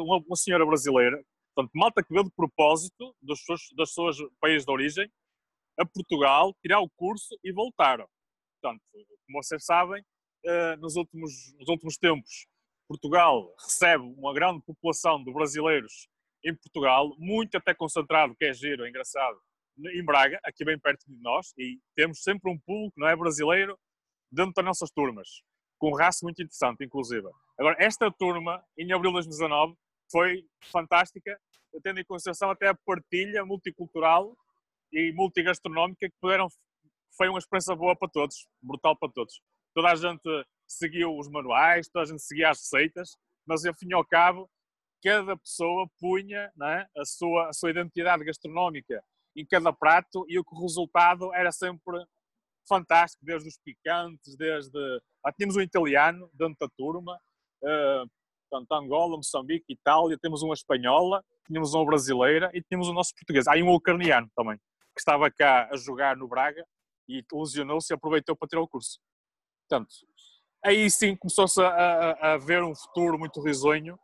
uma, 0.00 0.16
uma 0.16 0.36
senhora 0.36 0.64
brasileira, 0.64 1.22
portanto, 1.54 1.72
malta 1.74 2.02
que 2.02 2.12
veio 2.12 2.24
de 2.24 2.30
propósito 2.30 3.14
dos 3.20 3.42
seus 3.92 4.16
países 4.40 4.64
de 4.64 4.72
origem 4.72 5.10
a 5.78 5.84
Portugal, 5.84 6.54
tirar 6.62 6.80
o 6.80 6.90
curso 6.90 7.38
e 7.44 7.52
voltaram. 7.52 8.06
Portanto, 8.60 8.82
como 8.92 9.42
vocês 9.42 9.64
sabem, 9.64 10.04
eh, 10.44 10.76
nos 10.76 10.96
últimos, 10.96 11.54
nos 11.58 11.68
últimos 11.68 11.96
tempos, 11.96 12.46
Portugal 12.88 13.54
recebe 13.58 14.04
uma 14.18 14.34
grande 14.34 14.62
população 14.64 15.22
de 15.22 15.32
brasileiros 15.32 16.08
em 16.44 16.54
Portugal, 16.54 17.14
muito 17.18 17.56
até 17.56 17.74
concentrado, 17.74 18.34
que 18.34 18.44
é 18.44 18.52
giro, 18.52 18.84
é 18.84 18.88
engraçado, 18.88 19.38
em 19.88 20.04
Braga, 20.04 20.38
aqui 20.44 20.64
bem 20.64 20.78
perto 20.78 21.04
de 21.06 21.20
nós, 21.22 21.52
e 21.56 21.78
temos 21.94 22.22
sempre 22.22 22.50
um 22.50 22.58
público, 22.58 22.98
não 22.98 23.08
é 23.08 23.16
brasileiro, 23.16 23.78
dentro 24.30 24.52
das 24.54 24.64
nossas 24.64 24.90
turmas, 24.90 25.42
com 25.78 25.94
raço 25.94 26.24
muito 26.24 26.42
interessante, 26.42 26.84
inclusive. 26.84 27.26
Agora, 27.58 27.76
esta 27.78 28.10
turma, 28.10 28.62
em 28.76 28.92
abril 28.92 29.10
de 29.10 29.14
2019, 29.14 29.74
foi 30.10 30.44
fantástica, 30.70 31.38
tendo 31.82 32.00
em 32.00 32.04
consideração 32.04 32.50
até 32.50 32.68
a 32.68 32.74
partilha 32.74 33.44
multicultural 33.44 34.36
e 34.92 35.12
multigastronómica 35.12 36.08
que 36.08 36.16
puderam, 36.20 36.48
foi 37.16 37.28
uma 37.28 37.38
experiência 37.38 37.74
boa 37.74 37.96
para 37.96 38.08
todos, 38.08 38.46
brutal 38.62 38.96
para 38.96 39.10
todos. 39.12 39.40
Toda 39.74 39.90
a 39.90 39.94
gente 39.94 40.46
seguiu 40.66 41.16
os 41.16 41.28
manuais, 41.28 41.88
toda 41.88 42.04
a 42.04 42.08
gente 42.08 42.22
seguia 42.22 42.50
as 42.50 42.58
receitas, 42.58 43.16
mas 43.46 43.64
ao 43.64 43.74
fim 43.74 43.88
e 43.88 43.94
ao 43.94 44.04
cabo, 44.04 44.50
cada 45.02 45.36
pessoa 45.36 45.88
punha 45.98 46.52
é, 46.62 46.86
a, 46.96 47.04
sua, 47.04 47.48
a 47.48 47.52
sua 47.52 47.70
identidade 47.70 48.24
gastronómica 48.24 49.02
em 49.36 49.46
cada 49.46 49.72
prato 49.72 50.24
e 50.28 50.38
o 50.38 50.44
resultado 50.60 51.32
era 51.34 51.52
sempre 51.52 52.04
fantástico, 52.68 53.24
desde 53.24 53.48
os 53.48 53.58
picantes, 53.58 54.36
desde. 54.36 54.78
Ah, 55.24 55.32
tínhamos 55.32 55.56
um 55.56 55.60
italiano 55.60 56.30
dentro 56.32 56.56
da 56.60 56.68
turma, 56.76 57.18
uh, 57.62 58.08
portanto, 58.48 58.72
Angola, 58.72 59.16
Moçambique, 59.16 59.64
Itália, 59.68 60.18
temos 60.20 60.42
uma 60.42 60.54
espanhola, 60.54 61.22
tínhamos 61.46 61.74
uma 61.74 61.84
brasileira 61.84 62.50
e 62.54 62.62
tínhamos 62.62 62.88
o 62.88 62.92
nosso 62.92 63.12
português. 63.14 63.46
Há 63.46 63.56
um 63.56 63.74
ucraniano 63.74 64.30
também, 64.36 64.56
que 64.56 65.00
estava 65.00 65.30
cá 65.30 65.68
a 65.70 65.76
jogar 65.76 66.16
no 66.16 66.28
Braga 66.28 66.64
e 67.08 67.24
lesionou-se 67.32 67.92
e 67.92 67.94
aproveitou 67.94 68.36
para 68.36 68.48
tirar 68.48 68.62
o 68.62 68.68
curso. 68.68 69.00
Portanto, 69.68 69.90
aí 70.64 70.90
sim 70.90 71.16
começou-se 71.16 71.60
a, 71.60 71.68
a, 71.68 72.32
a, 72.34 72.38
ver 72.38 72.62
um 72.62 72.74
futuro 72.74 73.18
muito 73.18 73.42
risonho. 73.42 73.98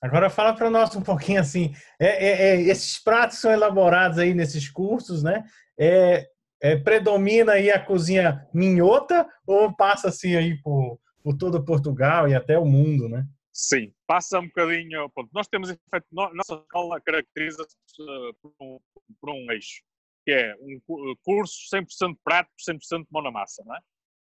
Agora 0.00 0.30
fala 0.30 0.54
para 0.54 0.70
nós 0.70 0.94
um 0.94 1.02
pouquinho 1.02 1.40
assim, 1.40 1.74
é, 1.98 2.06
é, 2.06 2.50
é, 2.50 2.60
esses 2.62 3.02
pratos 3.02 3.38
são 3.38 3.50
elaborados 3.50 4.18
aí 4.18 4.32
nesses 4.32 4.70
cursos, 4.70 5.22
né? 5.22 5.44
É, 5.78 6.28
é, 6.60 6.76
predomina 6.76 7.52
aí 7.52 7.70
a 7.70 7.84
cozinha 7.84 8.46
minhota 8.52 9.28
ou 9.46 9.74
passa 9.74 10.08
assim 10.08 10.36
aí 10.36 10.60
por, 10.62 11.00
por 11.22 11.36
todo 11.36 11.64
Portugal 11.64 12.28
e 12.28 12.34
até 12.34 12.58
o 12.58 12.64
mundo, 12.64 13.08
né? 13.08 13.26
Sim, 13.52 13.92
passa 14.06 14.38
um 14.38 14.46
bocadinho. 14.46 15.10
Pronto, 15.10 15.30
nós 15.32 15.48
temos, 15.48 15.68
efeito, 15.68 16.06
nossa 16.12 16.54
escola 16.54 17.00
caracteriza-se 17.00 17.74
uh, 18.00 18.34
por, 18.40 18.52
um, 18.60 18.78
por 19.20 19.30
um 19.30 19.50
eixo, 19.50 19.82
que 20.24 20.30
é 20.30 20.54
um 20.60 20.80
curso 21.24 21.56
100% 21.74 22.16
prático, 22.22 22.54
100% 22.70 23.04
mão 23.10 23.22
na 23.22 23.32
massa, 23.32 23.64
não 23.66 23.74
é? 23.74 23.80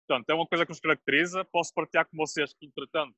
Portanto, 0.07 0.29
é 0.31 0.33
uma 0.33 0.47
coisa 0.47 0.65
que 0.65 0.71
nos 0.71 0.79
caracteriza. 0.79 1.45
Posso 1.45 1.71
partilhar 1.75 2.07
com 2.09 2.17
vocês 2.17 2.51
que, 2.55 2.65
entretanto, 2.65 3.13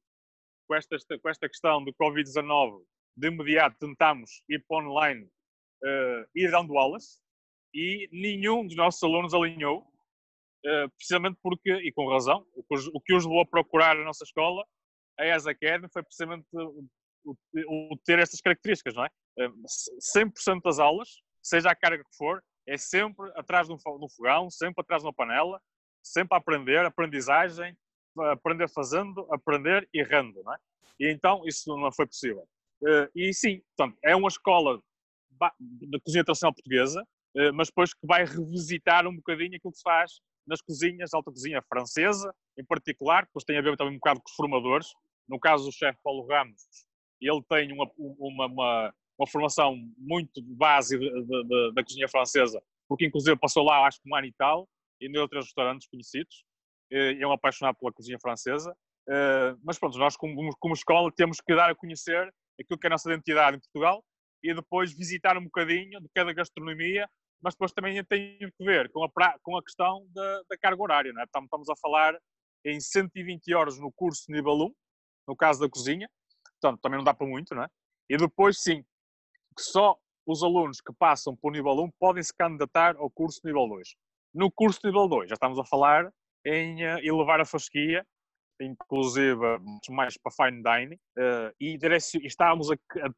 com 0.71 0.75
esta, 0.75 0.97
com 1.21 1.29
esta 1.29 1.49
questão 1.49 1.83
do 1.83 1.93
Covid-19, 1.93 2.81
de 3.17 3.27
imediato 3.27 3.75
tentamos 3.77 4.41
ir 4.47 4.63
para 4.65 4.77
online, 4.77 5.25
uh, 5.25 6.25
ir 6.33 6.49
dando 6.49 6.77
aulas, 6.77 7.19
e 7.73 8.07
nenhum 8.09 8.65
dos 8.65 8.77
nossos 8.77 9.03
alunos 9.03 9.33
alinhou, 9.33 9.81
uh, 9.81 10.89
precisamente 10.95 11.37
porque, 11.43 11.73
e 11.73 11.91
com 11.91 12.07
razão, 12.07 12.47
o 12.55 12.63
que, 12.63 12.75
os, 12.75 12.87
o 12.87 13.01
que 13.01 13.13
os 13.13 13.25
levou 13.25 13.41
a 13.41 13.45
procurar 13.45 13.97
a 13.97 14.05
nossa 14.05 14.23
escola, 14.23 14.65
a 15.19 15.27
ES 15.27 15.45
Academy, 15.45 15.89
foi 15.91 16.03
precisamente 16.03 16.47
o, 16.53 17.35
o, 17.67 17.97
ter 18.05 18.19
estas 18.19 18.39
características, 18.39 18.95
não 18.95 19.03
é? 19.03 19.09
Uh, 19.39 19.43
eh, 19.43 20.17
100% 20.17 20.61
das 20.63 20.79
aulas, 20.79 21.09
seja 21.43 21.69
a 21.69 21.75
carga 21.75 22.01
que 22.01 22.15
for, 22.15 22.41
é 22.65 22.77
sempre 22.77 23.29
atrás 23.35 23.67
de 23.67 23.73
um 23.73 24.09
fogão, 24.15 24.49
sempre 24.49 24.81
atrás 24.81 25.01
de 25.01 25.07
uma 25.07 25.13
panela, 25.13 25.61
sempre 26.01 26.33
a 26.33 26.37
aprender, 26.37 26.85
aprendizagem, 26.85 27.75
aprender 28.31 28.69
fazendo, 28.69 29.27
aprender 29.31 29.87
errando, 29.93 30.41
não 30.43 30.53
é? 30.53 30.57
E 30.99 31.11
então 31.11 31.41
isso 31.45 31.75
não 31.75 31.91
foi 31.91 32.05
possível. 32.05 32.47
Uh, 32.81 33.09
e 33.15 33.33
sim, 33.33 33.61
portanto, 33.75 33.97
é 34.03 34.15
uma 34.15 34.27
escola 34.27 34.81
da 35.59 35.99
cozinha 36.03 36.23
tradicional 36.23 36.53
portuguesa, 36.53 37.01
uh, 37.01 37.53
mas 37.53 37.67
depois 37.67 37.93
que 37.93 38.05
vai 38.05 38.25
revisitar 38.25 39.07
um 39.07 39.15
bocadinho 39.15 39.55
aquilo 39.55 39.71
que 39.71 39.77
se 39.77 39.83
faz 39.83 40.19
nas 40.45 40.61
cozinhas, 40.61 41.13
alta 41.13 41.31
cozinha 41.31 41.61
francesa, 41.61 42.33
em 42.57 42.65
particular, 42.65 43.25
depois 43.25 43.45
tem 43.45 43.57
a 43.57 43.61
ver 43.61 43.77
também 43.77 43.93
um 43.93 43.97
bocado 43.97 44.19
com 44.19 44.29
os 44.29 44.35
formadores. 44.35 44.87
No 45.27 45.39
caso 45.39 45.65
do 45.65 45.71
chefe 45.71 45.99
Paulo 46.03 46.27
Ramos, 46.27 46.61
ele 47.21 47.41
tem 47.47 47.71
uma, 47.71 47.89
uma, 47.97 48.47
uma, 48.47 48.93
uma 49.17 49.27
formação 49.27 49.77
muito 49.97 50.41
base 50.41 50.99
da 51.73 51.83
cozinha 51.83 52.07
francesa, 52.07 52.61
porque 52.89 53.05
inclusive 53.05 53.37
passou 53.37 53.63
lá 53.63 53.85
acho 53.85 54.01
que 54.01 54.09
um 54.09 54.15
ano 54.15 54.27
e 54.27 54.33
tal, 54.33 54.67
e 54.99 55.07
em 55.07 55.17
outros 55.17 55.45
restaurantes 55.45 55.87
conhecidos. 55.87 56.43
É 56.91 57.25
um 57.25 57.31
apaixonado 57.31 57.77
pela 57.79 57.93
cozinha 57.93 58.19
francesa. 58.19 58.75
Eh, 59.09 59.55
mas 59.63 59.79
pronto, 59.79 59.97
nós 59.97 60.15
como, 60.15 60.55
como 60.59 60.73
escola 60.73 61.11
temos 61.15 61.39
que 61.41 61.55
dar 61.55 61.69
a 61.69 61.75
conhecer 61.75 62.33
aquilo 62.59 62.79
que 62.79 62.87
é 62.87 62.89
a 62.89 62.91
nossa 62.91 63.11
identidade 63.11 63.57
em 63.57 63.59
Portugal 63.59 64.03
e 64.43 64.53
depois 64.53 64.93
visitar 64.93 65.37
um 65.37 65.43
bocadinho 65.43 65.99
de 65.99 66.09
cada 66.13 66.33
gastronomia, 66.33 67.09
mas 67.41 67.53
depois 67.53 67.71
também 67.71 68.03
tem 68.05 68.37
que 68.39 68.63
ver 68.63 68.91
com 68.91 69.03
a, 69.03 69.39
com 69.41 69.57
a 69.57 69.63
questão 69.63 70.05
da, 70.09 70.43
da 70.49 70.57
carga 70.57 70.81
horária. 70.81 71.13
Não 71.13 71.21
é? 71.21 71.25
Estamos 71.25 71.69
a 71.69 71.75
falar 71.75 72.17
em 72.65 72.79
120 72.79 73.53
horas 73.53 73.79
no 73.79 73.91
curso 73.91 74.31
nível 74.31 74.53
1, 74.53 74.73
no 75.27 75.35
caso 75.35 75.59
da 75.59 75.69
cozinha, 75.69 76.09
portanto 76.61 76.81
também 76.81 76.97
não 76.97 77.03
dá 77.03 77.13
para 77.13 77.27
muito, 77.27 77.55
não 77.55 77.63
é? 77.63 77.67
E 78.09 78.17
depois 78.17 78.61
sim, 78.61 78.83
que 79.57 79.63
só 79.63 79.97
os 80.25 80.43
alunos 80.43 80.79
que 80.79 80.93
passam 80.93 81.37
o 81.41 81.51
nível 81.51 81.73
1 81.73 81.91
podem 81.99 82.21
se 82.21 82.35
candidatar 82.35 82.95
ao 82.97 83.09
curso 83.09 83.41
nível 83.43 83.67
2. 83.67 83.95
No 84.33 84.51
curso 84.51 84.79
nível 84.83 85.07
2, 85.07 85.29
já 85.29 85.33
estamos 85.33 85.57
a 85.57 85.65
falar 85.65 86.11
em 86.45 86.81
elevar 86.81 87.39
a 87.39 87.45
fasquia, 87.45 88.05
inclusive 88.59 89.41
mais 89.89 90.17
para 90.17 90.31
fine 90.31 90.61
dining, 90.61 90.95
uh, 91.17 91.53
e, 91.59 91.77
e 91.77 92.27
estamos 92.27 92.71
a, 92.71 92.75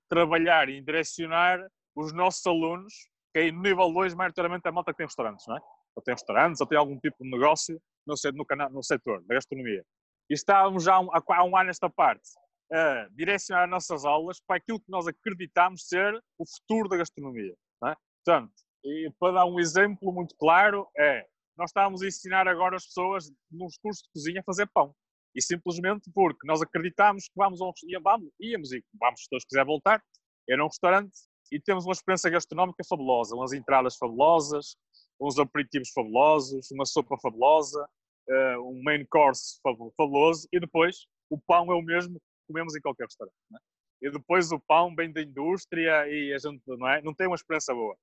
trabalhar 0.09 0.69
e 0.69 0.81
direcionar 0.81 1.59
os 1.95 2.13
nossos 2.13 2.45
alunos, 2.45 2.93
que 3.33 3.39
é 3.39 3.51
no 3.51 3.61
nível 3.61 3.91
2, 3.91 4.13
maioritariamente 4.15 4.67
a 4.67 4.71
malta 4.71 4.91
que 4.91 4.97
tem 4.97 5.05
restaurantes, 5.05 5.45
não 5.47 5.57
é? 5.57 5.59
Ou 5.95 6.03
tem 6.03 6.13
restaurantes, 6.13 6.61
ou 6.61 6.67
tem 6.67 6.77
algum 6.77 6.97
tipo 6.97 7.23
de 7.23 7.29
negócio 7.29 7.79
no, 8.05 8.15
no, 8.33 8.69
no 8.69 8.83
setor 8.83 9.23
da 9.25 9.35
gastronomia. 9.35 9.83
E 10.29 10.33
estávamos 10.33 10.83
já 10.83 10.95
há 10.95 10.99
um, 10.99 11.09
há 11.11 11.43
um 11.43 11.55
ano 11.55 11.67
nesta 11.67 11.89
parte 11.89 12.29
a 12.71 13.07
direcionar 13.11 13.65
as 13.65 13.69
nossas 13.69 14.05
aulas 14.05 14.39
para 14.41 14.57
aquilo 14.57 14.79
que 14.79 14.89
nós 14.89 15.07
acreditamos 15.07 15.87
ser 15.87 16.19
o 16.39 16.45
futuro 16.45 16.89
da 16.89 16.97
gastronomia. 16.97 17.53
É? 17.85 17.95
Portanto, 18.25 18.53
e 18.83 19.11
para 19.19 19.33
dar 19.33 19.45
um 19.45 19.59
exemplo 19.59 20.11
muito 20.11 20.35
claro, 20.35 20.87
é 20.97 21.25
nós 21.57 21.69
estávamos 21.69 22.01
a 22.01 22.07
ensinar 22.07 22.47
agora 22.47 22.75
as 22.75 22.85
pessoas 22.85 23.31
nos 23.51 23.77
cursos 23.77 24.03
de 24.03 24.09
cozinha 24.13 24.41
a 24.41 24.43
fazer 24.43 24.67
pão. 24.73 24.93
E 25.35 25.41
simplesmente 25.41 26.11
porque 26.13 26.45
nós 26.45 26.61
acreditámos 26.61 27.25
que 27.25 27.33
vamos, 27.35 27.61
a 27.61 27.65
um, 27.65 27.71
íamos 28.39 28.71
e 28.71 28.83
vamos, 28.99 29.21
se 29.21 29.27
Deus 29.31 29.43
quiser 29.45 29.65
voltar, 29.65 30.03
era 30.47 30.63
um 30.63 30.67
restaurante 30.67 31.11
e 31.51 31.59
temos 31.59 31.85
uma 31.85 31.93
experiência 31.93 32.29
gastronómica 32.29 32.83
fabulosa, 32.87 33.35
umas 33.35 33.53
entradas 33.53 33.95
fabulosas, 33.95 34.75
uns 35.19 35.37
aperitivos 35.39 35.89
fabulosos, 35.93 36.69
uma 36.71 36.85
sopa 36.85 37.17
fabulosa, 37.21 37.87
uh, 38.29 38.69
um 38.69 38.81
main 38.83 39.05
course 39.09 39.59
fabuloso 39.97 40.47
e 40.51 40.59
depois 40.59 41.07
o 41.29 41.39
pão 41.39 41.71
é 41.71 41.75
o 41.75 41.81
mesmo 41.81 42.19
que 42.19 42.47
comemos 42.47 42.75
em 42.75 42.81
qualquer 42.81 43.05
restaurante. 43.05 43.35
É? 43.53 44.07
E 44.07 44.11
depois 44.11 44.51
o 44.51 44.59
pão 44.59 44.93
vem 44.95 45.11
da 45.11 45.21
indústria 45.21 46.07
e 46.07 46.33
a 46.33 46.37
gente 46.37 46.61
não, 46.67 46.87
é? 46.87 47.01
não 47.01 47.13
tem 47.13 47.27
uma 47.27 47.35
experiência 47.35 47.73
boa. 47.73 47.95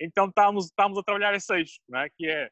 Então 0.00 0.26
estamos, 0.26 0.66
estamos 0.66 0.98
a 0.98 1.02
trabalhar 1.02 1.34
eixo, 1.34 1.80
não 1.88 2.00
é? 2.00 2.10
que 2.10 2.26
é 2.26 2.50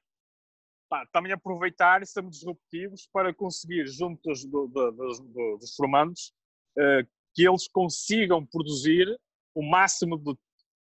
pá, 0.93 1.07
também 1.11 1.33
aproveitar 1.33 2.03
e 2.03 2.07
sermos 2.07 2.37
disruptivos 2.37 3.09
para 3.11 3.33
conseguir, 3.33 3.87
juntos 3.87 4.45
do, 4.45 4.67
do, 4.67 4.91
do, 4.91 5.57
dos 5.57 5.75
formandos, 5.75 6.35
uh, 6.79 7.09
que 7.35 7.49
eles 7.49 7.67
consigam 7.67 8.45
produzir 8.45 9.09
o 9.55 9.63
máximo 9.63 10.19
de, 10.19 10.35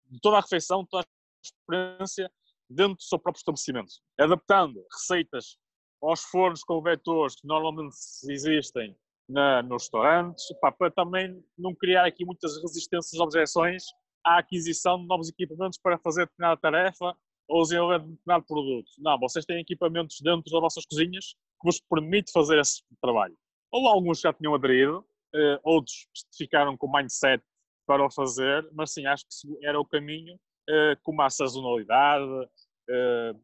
de, 0.09 0.19
toda 0.19 0.37
a 0.37 0.41
refeição, 0.41 0.83
toda 0.89 1.03
a 1.03 1.07
experiência 1.45 2.31
dentro 2.67 2.95
do 2.95 3.03
seu 3.03 3.19
próprio 3.19 3.41
estabelecimento, 3.41 3.91
adaptando 4.19 4.83
receitas 4.91 5.59
aos 6.01 6.23
fornos 6.23 6.63
com 6.63 6.81
vetores 6.81 7.35
que 7.35 7.45
normalmente 7.45 7.95
existem 8.27 8.97
na, 9.29 9.61
nos 9.61 9.83
restaurantes, 9.83 10.43
pá, 10.59 10.71
para 10.71 10.89
também 10.89 11.45
não 11.55 11.75
criar 11.75 12.07
aqui 12.07 12.25
muitas 12.25 12.59
resistências, 12.59 13.21
objeções 13.21 13.83
à 14.25 14.39
aquisição 14.39 14.99
de 14.99 15.05
novos 15.05 15.29
equipamentos 15.29 15.77
para 15.77 15.99
fazer 15.99 16.25
determinada 16.25 16.59
tarefa 16.59 17.15
ou 17.51 17.63
desenvolver 17.63 17.99
determinado 17.99 18.45
produto. 18.45 18.89
Não, 18.97 19.19
vocês 19.19 19.45
têm 19.45 19.59
equipamentos 19.59 20.21
dentro 20.21 20.49
das 20.49 20.61
vossas 20.61 20.85
cozinhas 20.85 21.33
que 21.59 21.65
vos 21.65 21.81
permite 21.81 22.31
fazer 22.31 22.57
esse 22.57 22.81
trabalho. 23.01 23.37
Ou 23.69 23.87
alguns 23.87 24.21
já 24.21 24.31
tinham 24.31 24.55
aderido, 24.55 25.05
eh, 25.35 25.59
outros 25.61 26.07
ficaram 26.37 26.77
com 26.77 26.89
mindset 26.89 27.43
para 27.85 28.05
o 28.05 28.09
fazer, 28.09 28.67
mas 28.71 28.93
sim, 28.93 29.05
acho 29.05 29.25
que 29.25 29.65
era 29.65 29.77
o 29.79 29.85
caminho, 29.85 30.39
eh, 30.69 30.95
com 31.03 31.11
uma 31.11 31.29
sazonalidade, 31.29 32.49
eh, 32.89 33.35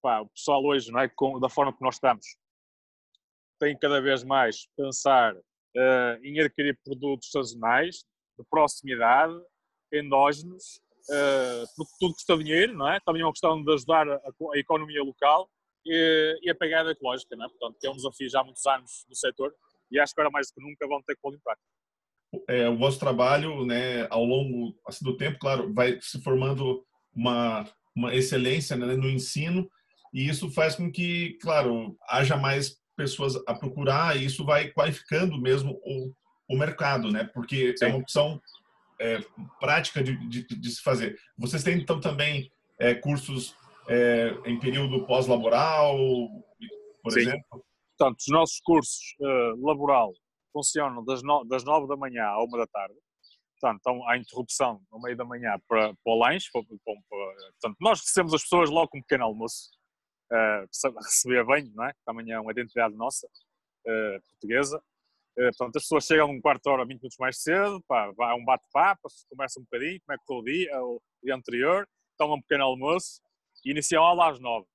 pá, 0.00 0.20
o 0.20 0.28
pessoal 0.28 0.64
hoje, 0.64 0.92
não 0.92 1.00
é, 1.00 1.08
com, 1.08 1.40
da 1.40 1.48
forma 1.48 1.72
que 1.72 1.82
nós 1.82 1.96
estamos, 1.96 2.24
tem 3.58 3.76
cada 3.76 4.00
vez 4.00 4.22
mais 4.22 4.68
pensar 4.76 5.36
em 6.22 6.40
adquirir 6.40 6.78
produtos 6.82 7.30
sazonais, 7.30 7.96
de 8.38 8.44
proximidade, 8.48 9.34
endógenos, 9.92 10.80
porque 11.76 11.92
tudo 11.98 12.14
custa 12.14 12.36
dinheiro, 12.36 12.74
não 12.74 12.88
é? 12.88 12.98
Também 13.00 13.22
é 13.22 13.24
uma 13.24 13.32
questão 13.32 13.62
de 13.62 13.72
ajudar 13.72 14.08
a, 14.08 14.16
a 14.16 14.58
economia 14.58 15.02
local 15.02 15.48
e, 15.84 16.38
e, 16.42 16.50
a 16.50 16.54
pegada 16.54 16.90
ecológica, 16.90 17.36
não 17.36 17.46
é? 17.46 17.48
Portanto, 17.48 17.76
que 17.80 17.86
é 17.86 17.90
um 17.90 17.96
desafio 17.96 18.28
já 18.28 18.40
há 18.40 18.44
muitos 18.44 18.66
anos 18.66 19.04
no 19.08 19.14
setor 19.14 19.54
e 19.90 19.98
acho 20.00 20.14
que 20.14 20.20
agora 20.20 20.32
mais 20.32 20.48
do 20.48 20.54
que 20.54 20.60
nunca 20.60 20.86
vão 20.88 21.02
ter 21.02 21.14
que 21.14 21.20
pôr 21.20 21.34
em 21.34 21.38
prática. 21.38 21.66
É, 22.48 22.68
o 22.68 22.76
vosso 22.76 22.98
trabalho, 22.98 23.64
né, 23.64 24.06
ao 24.10 24.24
longo 24.24 24.76
assim, 24.86 25.04
do 25.04 25.16
tempo, 25.16 25.38
claro, 25.38 25.72
vai 25.72 25.98
se 26.00 26.20
formando 26.20 26.84
uma, 27.14 27.64
uma 27.94 28.14
excelência 28.14 28.76
né, 28.76 28.94
no 28.94 29.08
ensino 29.08 29.70
e 30.12 30.28
isso 30.28 30.50
faz 30.50 30.74
com 30.74 30.90
que, 30.90 31.38
claro, 31.40 31.96
haja 32.08 32.36
mais 32.36 32.76
pessoas 32.96 33.36
a 33.46 33.54
procurar 33.54 34.16
e 34.16 34.24
isso 34.24 34.44
vai 34.44 34.70
qualificando 34.70 35.40
mesmo 35.40 35.78
o, 35.84 36.12
o 36.48 36.58
mercado, 36.58 37.10
né? 37.12 37.28
Porque 37.32 37.76
Sim. 37.76 37.84
é 37.84 37.88
uma 37.88 37.98
opção 37.98 38.40
é, 39.00 39.20
prática 39.60 40.02
de, 40.02 40.16
de, 40.28 40.42
de, 40.42 40.70
se 40.70 40.82
fazer. 40.82 41.18
Vocês 41.36 41.62
têm 41.62 41.78
então 41.78 42.00
também 42.00 42.50
é, 42.78 42.94
cursos 42.94 43.54
é, 43.88 44.34
em 44.44 44.58
período 44.58 45.06
pós-laboral, 45.06 45.96
por 47.02 47.12
Sim. 47.12 47.20
exemplo? 47.20 47.64
Portanto, 47.98 48.20
os 48.20 48.28
nossos 48.28 48.60
cursos 48.60 49.16
uh, 49.20 49.66
laboral 49.66 50.12
funcionam 50.52 51.02
das, 51.04 51.22
no, 51.22 51.44
das 51.44 51.64
9 51.64 51.86
da 51.86 51.96
manhã 51.96 52.24
à 52.24 52.42
1 52.44 52.48
da 52.50 52.66
tarde. 52.66 52.94
Portanto, 53.58 53.80
então, 53.80 54.08
há 54.08 54.18
interrupção 54.18 54.82
no 54.92 55.00
meio 55.00 55.16
da 55.16 55.24
manhã 55.24 55.58
para, 55.66 55.94
para 55.94 56.12
o 56.12 56.18
lanche. 56.18 56.50
Para, 56.52 56.62
para, 56.62 56.94
portanto, 57.52 57.76
nós 57.80 58.00
recebemos 58.00 58.34
as 58.34 58.42
pessoas 58.42 58.68
logo 58.68 58.88
com 58.88 58.98
um 58.98 59.00
pequeno 59.00 59.24
almoço 59.24 59.70
uh, 60.30 60.98
receber 61.02 61.44
banho, 61.44 61.72
não 61.74 61.84
é? 61.84 61.92
Amanhã 62.06 62.36
é 62.36 62.40
uma 62.40 62.52
identidade 62.52 62.94
nossa, 62.94 63.26
uh, 63.26 64.22
portuguesa. 64.28 64.82
Uh, 65.38 65.52
portanto, 65.56 65.76
as 65.76 65.82
pessoas 65.82 66.04
chegam 66.06 66.30
um 66.30 66.40
quarto 66.40 66.62
de 66.62 66.70
hora, 66.70 66.84
20 66.84 66.98
minutos 66.98 67.18
mais 67.18 67.42
cedo, 67.42 67.82
pá, 67.86 68.10
há 68.18 68.34
um 68.34 68.44
bate-papo, 68.44 69.08
conversam 69.30 69.62
um 69.62 69.64
bocadinho, 69.64 70.00
como 70.06 70.14
é 70.14 70.18
que 70.18 70.24
foi 70.26 70.36
o 70.36 70.42
dia, 70.42 70.82
o 70.82 71.02
dia 71.22 71.34
anterior, 71.34 71.88
tomam 72.16 72.36
um 72.36 72.40
pequeno 72.40 72.64
almoço 72.64 73.20
e 73.64 73.70
iniciam 73.70 74.02
a 74.02 74.08
aula 74.08 74.30
às 74.30 74.40
9 74.40 74.66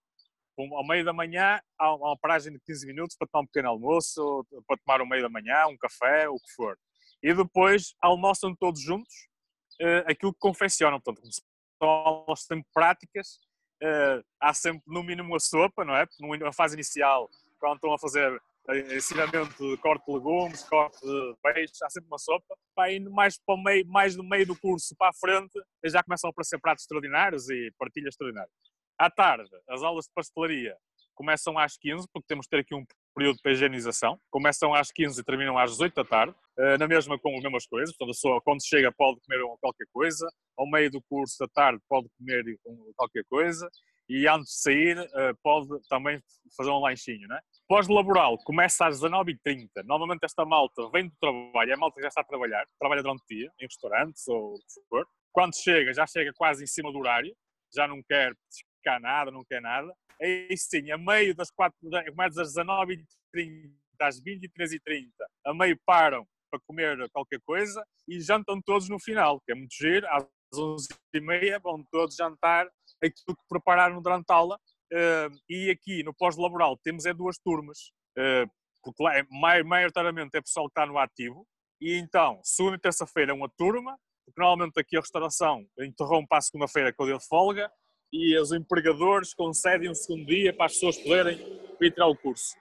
ao 0.58 0.86
meio 0.86 1.03
da 1.03 1.13
manhã 1.13 1.60
há 1.77 1.96
uma 1.96 2.18
paragem 2.18 2.53
de 2.53 2.60
15 2.60 2.86
minutos 2.86 3.15
para 3.15 3.27
tomar 3.27 3.44
um 3.44 3.48
pequeno 3.48 3.70
almoço, 3.70 4.46
para 4.68 4.77
tomar 4.77 5.01
o 5.01 5.08
meio 5.08 5.24
da 5.24 5.30
manhã, 5.30 5.65
um 5.68 5.77
café, 5.77 6.27
o 6.30 6.36
que 6.36 6.51
for. 6.56 6.77
E 7.24 7.34
depois 7.34 7.96
almoçam 8.01 8.56
todos 8.56 8.82
juntos 8.82 9.13
uh, 9.82 10.10
aquilo 10.12 10.34
que 10.34 10.39
confeccionam. 10.39 11.00
Portanto, 11.00 11.27
são 11.82 11.89
aulas 11.89 12.41
sempre 12.44 12.68
práticas, 12.74 13.39
uh, 13.84 14.24
há 14.39 14.53
sempre 14.53 14.84
no 14.88 15.03
mínimo 15.03 15.36
a 15.36 15.39
sopa, 15.39 15.86
não 15.86 15.96
é? 15.96 16.06
Na 16.39 16.53
fase 16.53 16.75
inicial, 16.75 17.30
quando 17.60 17.75
estão 17.75 17.94
a 17.94 18.00
fazer 18.00 18.32
eh, 18.34 18.39
ensinamento 18.94 19.58
de 19.58 19.77
corte 19.77 20.06
de 20.06 20.13
legumes, 20.13 20.63
corte 20.63 21.00
de 21.01 21.36
peixe, 21.41 21.74
há 21.84 21.89
sempre 21.89 22.08
uma 22.08 22.18
sopa. 22.18 22.56
Vai 22.75 22.96
indo 22.96 23.12
mais, 23.12 23.38
para 23.38 23.56
o 23.56 23.62
meio, 23.62 23.88
mais 23.88 24.15
do 24.15 24.24
meio 24.24 24.46
do 24.46 24.58
curso 24.58 24.96
para 24.98 25.10
a 25.10 25.13
frente, 25.13 25.60
já 25.86 26.03
começam 26.03 26.30
a 26.30 26.32
aparecer 26.32 26.60
pratos 26.60 26.84
extraordinários 26.84 27.50
e 27.50 27.72
partilhas 27.77 28.13
extraordinárias. 28.13 28.53
À 28.98 29.10
tarde, 29.10 29.50
as 29.68 29.82
aulas 29.82 30.06
de 30.06 30.12
pastelaria 30.13 30.77
começam 31.15 31.58
às 31.58 31.77
15, 31.77 32.08
porque 32.12 32.27
temos 32.27 32.46
que 32.46 32.51
ter 32.51 32.62
aqui 32.62 32.74
um 32.74 32.86
período 33.15 33.38
de 33.44 33.51
higienização. 33.51 34.20
Começam 34.30 34.74
às 34.74 34.91
15 34.91 35.20
e 35.20 35.24
terminam 35.24 35.58
às 35.58 35.72
18 35.72 35.96
da 35.96 36.03
tarde, 36.03 36.36
eh, 36.58 36.77
na 36.77 36.88
mesma 36.88 37.20
com 37.20 37.36
as 37.36 37.44
mesmas 37.44 37.65
coisas. 37.68 37.96
Portanto, 37.96 38.10
a 38.10 38.13
pessoa, 38.13 38.41
quando 38.41 38.65
chega, 38.65 38.91
pode 38.91 39.20
comer 39.22 39.44
qualquer 39.60 39.86
coisa. 39.91 40.27
Ao 40.58 40.70
meio 40.70 40.89
do 40.89 41.01
curso 41.10 41.36
da 41.39 41.48
tarde, 41.48 41.82
pode 41.88 42.08
comer 42.18 42.44
qualquer 42.96 43.24
coisa. 43.30 43.70
E 44.10 44.27
antes 44.27 44.53
de 44.53 44.62
sair, 44.62 44.98
eh, 44.98 45.34
pode 45.44 45.68
também 45.88 46.22
fazer 46.58 46.70
um 46.70 46.80
lanchinho, 46.80 47.27
né? 47.27 47.39
Pós-laboral 47.71 48.37
começa 48.39 48.85
às 48.85 48.99
19h30. 48.99 49.69
Normalmente 49.85 50.25
esta 50.25 50.43
malta 50.43 50.89
vem 50.89 51.07
do 51.07 51.15
trabalho, 51.21 51.71
é 51.71 51.73
a 51.73 51.77
malta 51.77 51.95
que 51.95 52.01
já 52.01 52.09
está 52.09 52.19
a 52.19 52.25
trabalhar, 52.25 52.67
trabalha 52.77 53.01
durante 53.01 53.21
o 53.21 53.25
dia, 53.29 53.49
em 53.61 53.63
restaurantes 53.63 54.27
ou 54.27 54.55
o 54.55 54.57
que 54.57 54.87
for. 54.89 55.07
Quando 55.31 55.55
chega, 55.55 55.93
já 55.93 56.05
chega 56.05 56.33
quase 56.35 56.65
em 56.65 56.67
cima 56.67 56.91
do 56.91 56.99
horário, 56.99 57.33
já 57.73 57.87
não 57.87 58.03
quer 58.03 58.33
quer 58.83 58.99
nada, 58.99 59.31
não 59.31 59.45
quer 59.45 59.61
nada. 59.61 59.89
Aí 60.21 60.53
sim, 60.57 60.91
a 60.91 60.97
meio 60.97 61.33
das 61.33 61.49
4, 61.49 61.73
começa 62.13 62.41
às 62.41 62.53
19h30, 62.53 63.71
às 64.01 64.21
23h30, 64.21 65.07
a 65.45 65.53
meio 65.53 65.79
param 65.85 66.27
para 66.51 66.59
comer 66.67 67.09
qualquer 67.11 67.39
coisa 67.45 67.81
e 68.05 68.19
jantam 68.19 68.61
todos 68.61 68.89
no 68.89 68.99
final, 68.99 69.39
que 69.45 69.53
é 69.53 69.55
muito 69.55 69.73
giro. 69.73 70.05
Às 70.09 70.27
11h30 70.53 71.61
vão 71.61 71.85
todos 71.89 72.17
jantar 72.17 72.67
aquilo 73.01 73.37
que 73.37 73.47
prepararam 73.47 74.01
durante 74.01 74.29
a 74.29 74.35
aula. 74.35 74.59
E 75.50 75.69
aqui 75.69 76.03
no 76.03 76.13
pós-laboral 76.13 76.77
temos 76.83 77.05
é 77.05 77.13
duas 77.13 77.38
turmas, 77.38 77.91
porque 78.83 79.03
lá 79.03 79.17
é, 79.17 79.24
maioritariamente 79.63 80.38
é 80.38 80.41
pessoal 80.41 80.67
que 80.67 80.71
está 80.71 80.86
no 80.86 80.98
ativo. 80.98 81.48
E 81.79 81.95
então, 81.98 82.39
segunda 82.43 82.75
e 82.75 82.79
terça-feira 82.79 83.31
é 83.31 83.33
uma 83.33 83.50
turma, 83.50 83.98
porque 84.25 84.39
normalmente 84.39 84.79
aqui 84.79 84.98
a 84.98 85.00
restauração 85.00 85.65
interrompe 85.79 86.27
a 86.31 86.41
segunda-feira 86.41 86.93
com 86.93 87.03
o 87.03 87.05
dia 87.07 87.17
de 87.17 87.27
folga, 87.27 87.71
e 88.13 88.38
os 88.38 88.51
empregadores 88.51 89.33
concedem 89.33 89.89
um 89.89 89.95
segundo 89.95 90.25
dia 90.25 90.53
para 90.53 90.65
as 90.65 90.74
pessoas 90.74 90.98
poderem 90.98 91.38
vir 91.79 91.93
tirar 91.93 92.07
o 92.07 92.17
curso. 92.17 92.55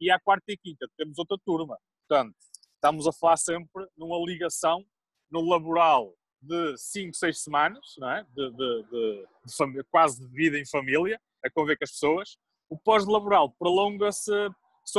E 0.00 0.10
à 0.10 0.18
quarta 0.18 0.44
e 0.48 0.56
quinta 0.56 0.86
temos 0.96 1.18
outra 1.18 1.36
turma. 1.44 1.78
Portanto, 2.08 2.34
estamos 2.74 3.06
a 3.06 3.12
falar 3.12 3.36
sempre 3.36 3.86
numa 3.96 4.18
ligação 4.24 4.84
no 5.30 5.42
laboral 5.48 6.14
de 6.40 6.76
5, 6.76 7.14
6 7.14 7.42
semanas, 7.42 7.94
não 7.98 8.10
é? 8.10 8.24
de, 8.34 8.50
de, 8.50 8.82
de, 8.90 9.72
de 9.72 9.84
quase 9.90 10.20
de 10.20 10.28
vida 10.34 10.58
em 10.58 10.66
família, 10.66 11.20
a 11.44 11.50
conviver 11.50 11.76
com 11.76 11.84
as 11.84 11.90
pessoas. 11.90 12.36
O 12.68 12.78
pós-laboral 12.78 13.54
prolonga-se, 13.58 14.32
é 14.32 14.48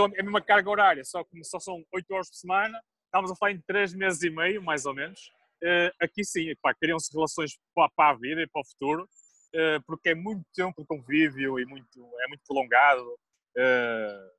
a 0.01 0.23
mesma 0.23 0.41
carga 0.41 0.69
horária, 0.69 1.03
só 1.03 1.23
que 1.23 1.43
só 1.43 1.59
são 1.59 1.83
8 1.93 2.13
horas 2.13 2.29
por 2.29 2.35
semana, 2.35 2.79
estamos 3.05 3.31
a 3.31 3.35
falar 3.35 3.51
em 3.51 3.61
3 3.67 3.93
meses 3.93 4.21
e 4.23 4.29
meio, 4.29 4.61
mais 4.61 4.85
ou 4.85 4.93
menos. 4.93 5.19
Uh, 5.63 5.89
aqui 6.01 6.23
sim, 6.23 6.53
criam-se 6.79 7.11
relações 7.13 7.51
para, 7.73 7.89
para 7.95 8.11
a 8.11 8.17
vida 8.17 8.41
e 8.41 8.47
para 8.47 8.61
o 8.61 8.65
futuro, 8.65 9.07
eh, 9.55 9.79
porque 9.87 10.09
é 10.09 10.15
muito 10.15 10.43
tempo 10.53 10.81
de 10.81 10.85
convívio 10.85 11.57
e 11.57 11.65
muito, 11.65 11.99
é 12.23 12.27
muito 12.27 12.41
prolongado. 12.45 13.17
Eh, 13.57 14.31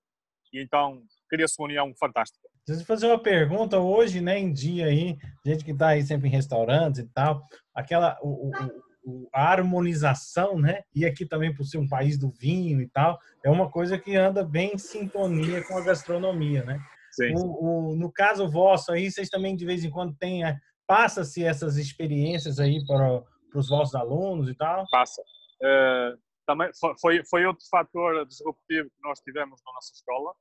e 0.52 0.62
então 0.62 1.02
cria-se 1.28 1.54
uma 1.58 1.66
união 1.66 1.92
fantástica. 1.98 2.46
Deixa 2.66 2.82
eu 2.82 2.86
fazer 2.86 3.06
uma 3.06 3.18
pergunta 3.18 3.78
hoje, 3.78 4.20
né, 4.20 4.38
em 4.38 4.52
dia 4.52 4.86
aí, 4.86 5.16
gente 5.44 5.64
que 5.64 5.70
está 5.70 5.88
aí 5.88 6.02
sempre 6.02 6.28
em 6.28 6.30
restaurantes 6.30 7.00
e 7.00 7.08
tal, 7.08 7.42
aquela 7.74 8.18
o, 8.20 8.48
o, 8.48 8.85
a 9.32 9.50
harmonização, 9.52 10.58
né? 10.58 10.82
E 10.94 11.04
aqui 11.04 11.24
também 11.26 11.54
por 11.54 11.64
ser 11.64 11.78
um 11.78 11.88
país 11.88 12.18
do 12.18 12.30
vinho 12.30 12.80
e 12.80 12.88
tal, 12.88 13.18
é 13.44 13.50
uma 13.50 13.70
coisa 13.70 13.98
que 13.98 14.16
anda 14.16 14.44
bem 14.44 14.72
em 14.74 14.78
sintonia 14.78 15.62
com 15.64 15.78
a 15.78 15.84
gastronomia, 15.84 16.64
né? 16.64 16.78
Sim. 17.12 17.32
O, 17.36 17.92
o, 17.92 17.96
no 17.96 18.12
caso 18.12 18.48
vosso 18.48 18.92
aí, 18.92 19.10
vocês 19.10 19.28
também 19.28 19.56
de 19.56 19.64
vez 19.64 19.84
em 19.84 19.90
quando 19.90 20.14
têm, 20.16 20.44
é, 20.44 20.56
passa-se 20.86 21.44
essas 21.44 21.76
experiências 21.76 22.58
aí 22.58 22.84
para 22.86 23.22
para 23.56 23.60
os 23.60 23.68
vossos 23.68 23.94
alunos 23.94 24.48
e 24.48 24.54
tal? 24.54 24.84
Passa. 24.90 25.22
Uh, 25.62 26.18
também 26.46 26.70
foi, 27.00 27.24
foi 27.24 27.46
outro 27.46 27.64
fator 27.70 28.26
disruptivo 28.26 28.88
que 28.88 29.02
nós 29.02 29.18
tivemos 29.20 29.60
na 29.64 29.72
nossa 29.72 29.92
escola, 29.94 30.34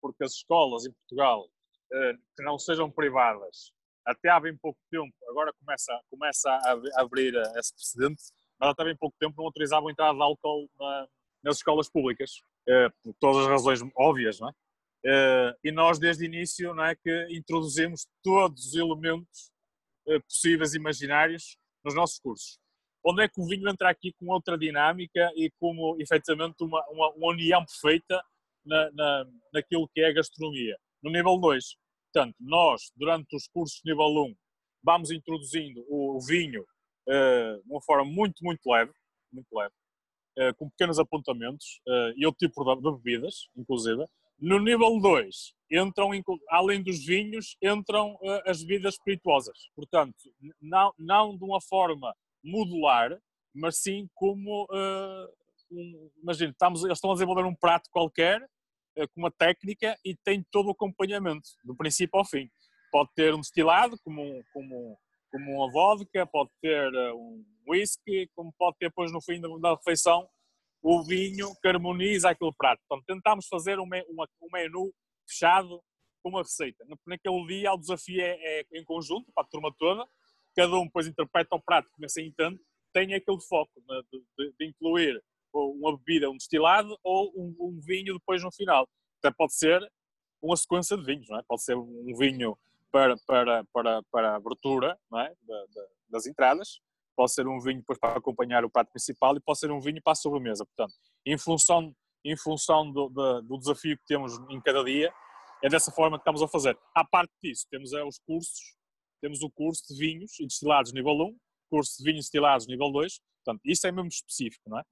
porque 0.00 0.24
as 0.24 0.32
escolas 0.32 0.86
em 0.86 0.92
Portugal 0.92 1.42
uh, 1.42 2.18
que 2.36 2.44
não 2.44 2.58
sejam 2.58 2.90
privadas, 2.90 3.72
até 4.06 4.28
há 4.28 4.40
bem 4.40 4.56
pouco 4.56 4.78
tempo, 4.90 5.12
agora 5.28 5.52
começa, 5.60 6.00
começa 6.10 6.50
a 6.50 7.00
abrir 7.00 7.34
esse 7.56 7.74
precedente, 7.74 8.22
mas 8.58 8.70
até 8.70 8.84
bem 8.84 8.96
pouco 8.96 9.16
tempo 9.18 9.34
não 9.36 9.46
autorizavam 9.46 9.88
a 9.88 9.92
entrada 9.92 10.14
de 10.14 10.22
álcool 10.22 10.68
na, 10.78 11.08
nas 11.44 11.56
escolas 11.56 11.88
públicas, 11.88 12.42
uh, 12.68 12.90
por 13.02 13.14
todas 13.20 13.44
as 13.44 13.50
razões 13.50 13.80
óbvias, 13.96 14.40
não 14.40 14.48
é? 14.48 14.52
Uh, 15.02 15.56
e 15.64 15.72
nós 15.72 15.98
desde 15.98 16.24
o 16.24 16.26
início 16.26 16.74
não 16.74 16.84
é, 16.84 16.94
que 16.94 17.28
introduzimos 17.30 18.06
todos 18.22 18.66
os 18.66 18.74
elementos 18.74 19.50
possíveis 20.26 20.74
e 20.74 20.76
imaginários 20.76 21.56
nos 21.84 21.94
nossos 21.94 22.18
cursos. 22.18 22.58
Onde 23.04 23.22
é 23.22 23.28
que 23.28 23.40
o 23.40 23.46
vinho 23.46 23.68
entra 23.68 23.88
aqui 23.88 24.12
com 24.18 24.26
outra 24.26 24.58
dinâmica 24.58 25.30
e 25.36 25.50
como 25.58 25.96
efetivamente 26.00 26.56
uma, 26.62 26.84
uma, 26.90 27.10
uma 27.12 27.28
união 27.28 27.64
perfeita 27.64 28.22
na, 28.64 28.90
na, 28.92 29.26
naquilo 29.52 29.88
que 29.88 30.00
é 30.00 30.08
a 30.08 30.12
gastronomia. 30.12 30.76
No 31.02 31.10
nível 31.10 31.38
2, 31.38 31.76
portanto, 32.12 32.36
nós, 32.40 32.92
durante 32.96 33.34
os 33.34 33.46
cursos 33.48 33.80
nível 33.84 34.06
1, 34.06 34.22
um, 34.22 34.36
vamos 34.82 35.10
introduzindo 35.10 35.84
o, 35.88 36.20
vinho 36.20 36.62
uh, 36.62 37.62
de 37.62 37.70
uma 37.70 37.80
forma 37.82 38.04
muito, 38.04 38.42
muito 38.42 38.68
leve, 38.70 38.92
muito 39.32 39.48
leve, 39.54 39.74
uh, 40.38 40.54
com 40.56 40.68
pequenos 40.70 40.98
apontamentos 40.98 41.80
uh, 41.86 42.12
e 42.16 42.26
outro 42.26 42.46
tipo 42.46 42.64
de, 42.64 42.90
bebidas, 42.96 43.48
inclusive. 43.56 44.04
No 44.38 44.58
nível 44.58 44.98
2, 45.00 45.54
entram, 45.70 46.10
além 46.48 46.82
dos 46.82 47.04
vinhos, 47.04 47.56
entram 47.62 48.18
as 48.46 48.62
bebidas 48.64 48.94
espirituosas. 48.94 49.68
Portanto, 49.76 50.16
não, 50.58 50.94
não 50.98 51.36
de 51.36 51.44
uma 51.44 51.60
forma 51.60 52.16
modular, 52.42 53.20
mas 53.54 53.82
sim 53.82 54.08
como, 54.14 54.64
uh, 54.64 55.28
um, 55.70 56.10
imagina, 56.22 56.52
estamos, 56.52 56.82
eles 56.84 56.96
estão 56.96 57.10
a 57.10 57.14
desenvolver 57.14 57.44
um 57.44 57.54
prato 57.54 57.90
qualquer, 57.90 58.40
com 58.94 59.20
uma 59.20 59.30
técnica 59.30 59.96
e 60.04 60.16
tem 60.16 60.44
todo 60.50 60.68
o 60.68 60.72
acompanhamento, 60.72 61.48
do 61.64 61.76
princípio 61.76 62.18
ao 62.18 62.24
fim. 62.24 62.48
Pode 62.90 63.10
ter 63.14 63.34
um 63.34 63.40
destilado, 63.40 63.96
como, 64.04 64.42
como, 64.52 64.98
como 65.30 65.56
uma 65.56 65.72
vodka, 65.72 66.26
pode 66.26 66.50
ter 66.60 66.92
um 67.14 67.44
whisky, 67.68 68.28
como 68.34 68.52
pode 68.58 68.76
ter 68.78 68.88
depois 68.88 69.12
no 69.12 69.22
fim 69.22 69.40
da, 69.40 69.48
da 69.58 69.74
refeição 69.74 70.28
o 70.82 71.02
vinho 71.04 71.54
que 71.60 71.68
harmoniza 71.68 72.30
aquele 72.30 72.52
prato. 72.56 72.80
Portanto, 72.88 73.06
tentámos 73.06 73.46
fazer 73.46 73.78
um, 73.78 73.84
um 73.84 74.48
menu 74.52 74.92
fechado 75.28 75.80
com 76.22 76.30
uma 76.30 76.42
receita. 76.42 76.84
Naquele 77.06 77.46
dia 77.46 77.72
o 77.72 77.78
desafio 77.78 78.20
é, 78.20 78.60
é, 78.60 78.66
em 78.72 78.84
conjunto, 78.84 79.30
para 79.34 79.44
a 79.44 79.46
turma 79.46 79.72
toda, 79.78 80.06
cada 80.56 80.74
um 80.76 80.84
depois 80.84 81.06
interpreta 81.06 81.54
o 81.54 81.62
prato 81.62 81.88
como 81.92 82.04
assim 82.06 82.32
tanto, 82.36 82.60
tem 82.92 83.14
aquele 83.14 83.40
foco 83.42 83.70
né, 83.88 84.02
de, 84.12 84.18
de, 84.38 84.54
de, 84.58 84.66
incluir 84.66 85.22
uma 85.52 85.96
bebida, 85.96 86.30
um 86.30 86.36
destilado 86.36 86.96
ou 87.02 87.32
um, 87.36 87.56
um, 87.60 87.80
vinho 87.80 88.14
depois 88.14 88.42
no 88.42 88.52
final. 88.52 88.88
Até 89.18 89.34
pode 89.34 89.54
ser 89.54 89.80
uma 90.42 90.56
sequência 90.56 90.96
de 90.96 91.04
vinhos, 91.04 91.28
não 91.28 91.38
é? 91.38 91.42
pode 91.46 91.62
ser 91.62 91.76
um 91.76 92.14
vinho 92.16 92.56
para, 92.90 93.16
para, 93.26 93.64
para, 93.72 94.02
para 94.10 94.32
a 94.32 94.36
abertura 94.36 94.98
não 95.10 95.20
é? 95.20 95.32
das 96.08 96.26
entradas, 96.26 96.80
pode 97.14 97.32
ser 97.32 97.46
um 97.46 97.60
vinho 97.60 97.80
depois 97.80 97.98
para 97.98 98.16
acompanhar 98.18 98.64
o 98.64 98.70
prato 98.70 98.90
principal 98.90 99.36
e 99.36 99.40
pode 99.40 99.58
ser 99.58 99.70
um 99.70 99.80
vinho 99.80 100.00
para 100.02 100.12
a 100.12 100.16
sobremesa. 100.16 100.64
Portanto, 100.64 100.94
em 101.26 101.36
função, 101.36 101.94
em 102.24 102.36
função 102.36 102.90
do, 102.90 103.08
do, 103.08 103.42
do 103.42 103.58
desafio 103.58 103.96
que 103.98 104.04
temos 104.06 104.38
em 104.48 104.60
cada 104.60 104.82
dia, 104.82 105.12
é 105.62 105.68
dessa 105.68 105.90
forma 105.90 106.16
que 106.18 106.22
estamos 106.22 106.42
a 106.42 106.48
fazer. 106.48 106.78
À 106.94 107.04
parte 107.04 107.32
disso, 107.42 107.66
temos 107.70 107.92
é, 107.92 108.02
os 108.02 108.18
cursos, 108.18 108.76
temos 109.20 109.42
o 109.42 109.50
curso 109.50 109.82
de 109.88 109.98
vinhos 109.98 110.40
e 110.40 110.46
destilados 110.46 110.92
nível 110.92 111.12
1, 111.12 111.36
curso 111.70 111.98
de 111.98 112.04
vinhos 112.04 112.24
destilados 112.24 112.66
nível 112.66 112.90
2, 112.90 113.20
portanto, 113.44 113.60
isso 113.64 113.86
é 113.86 113.92
mesmo 113.92 114.08
específico, 114.08 114.68
não 114.68 114.78
é? 114.78 114.84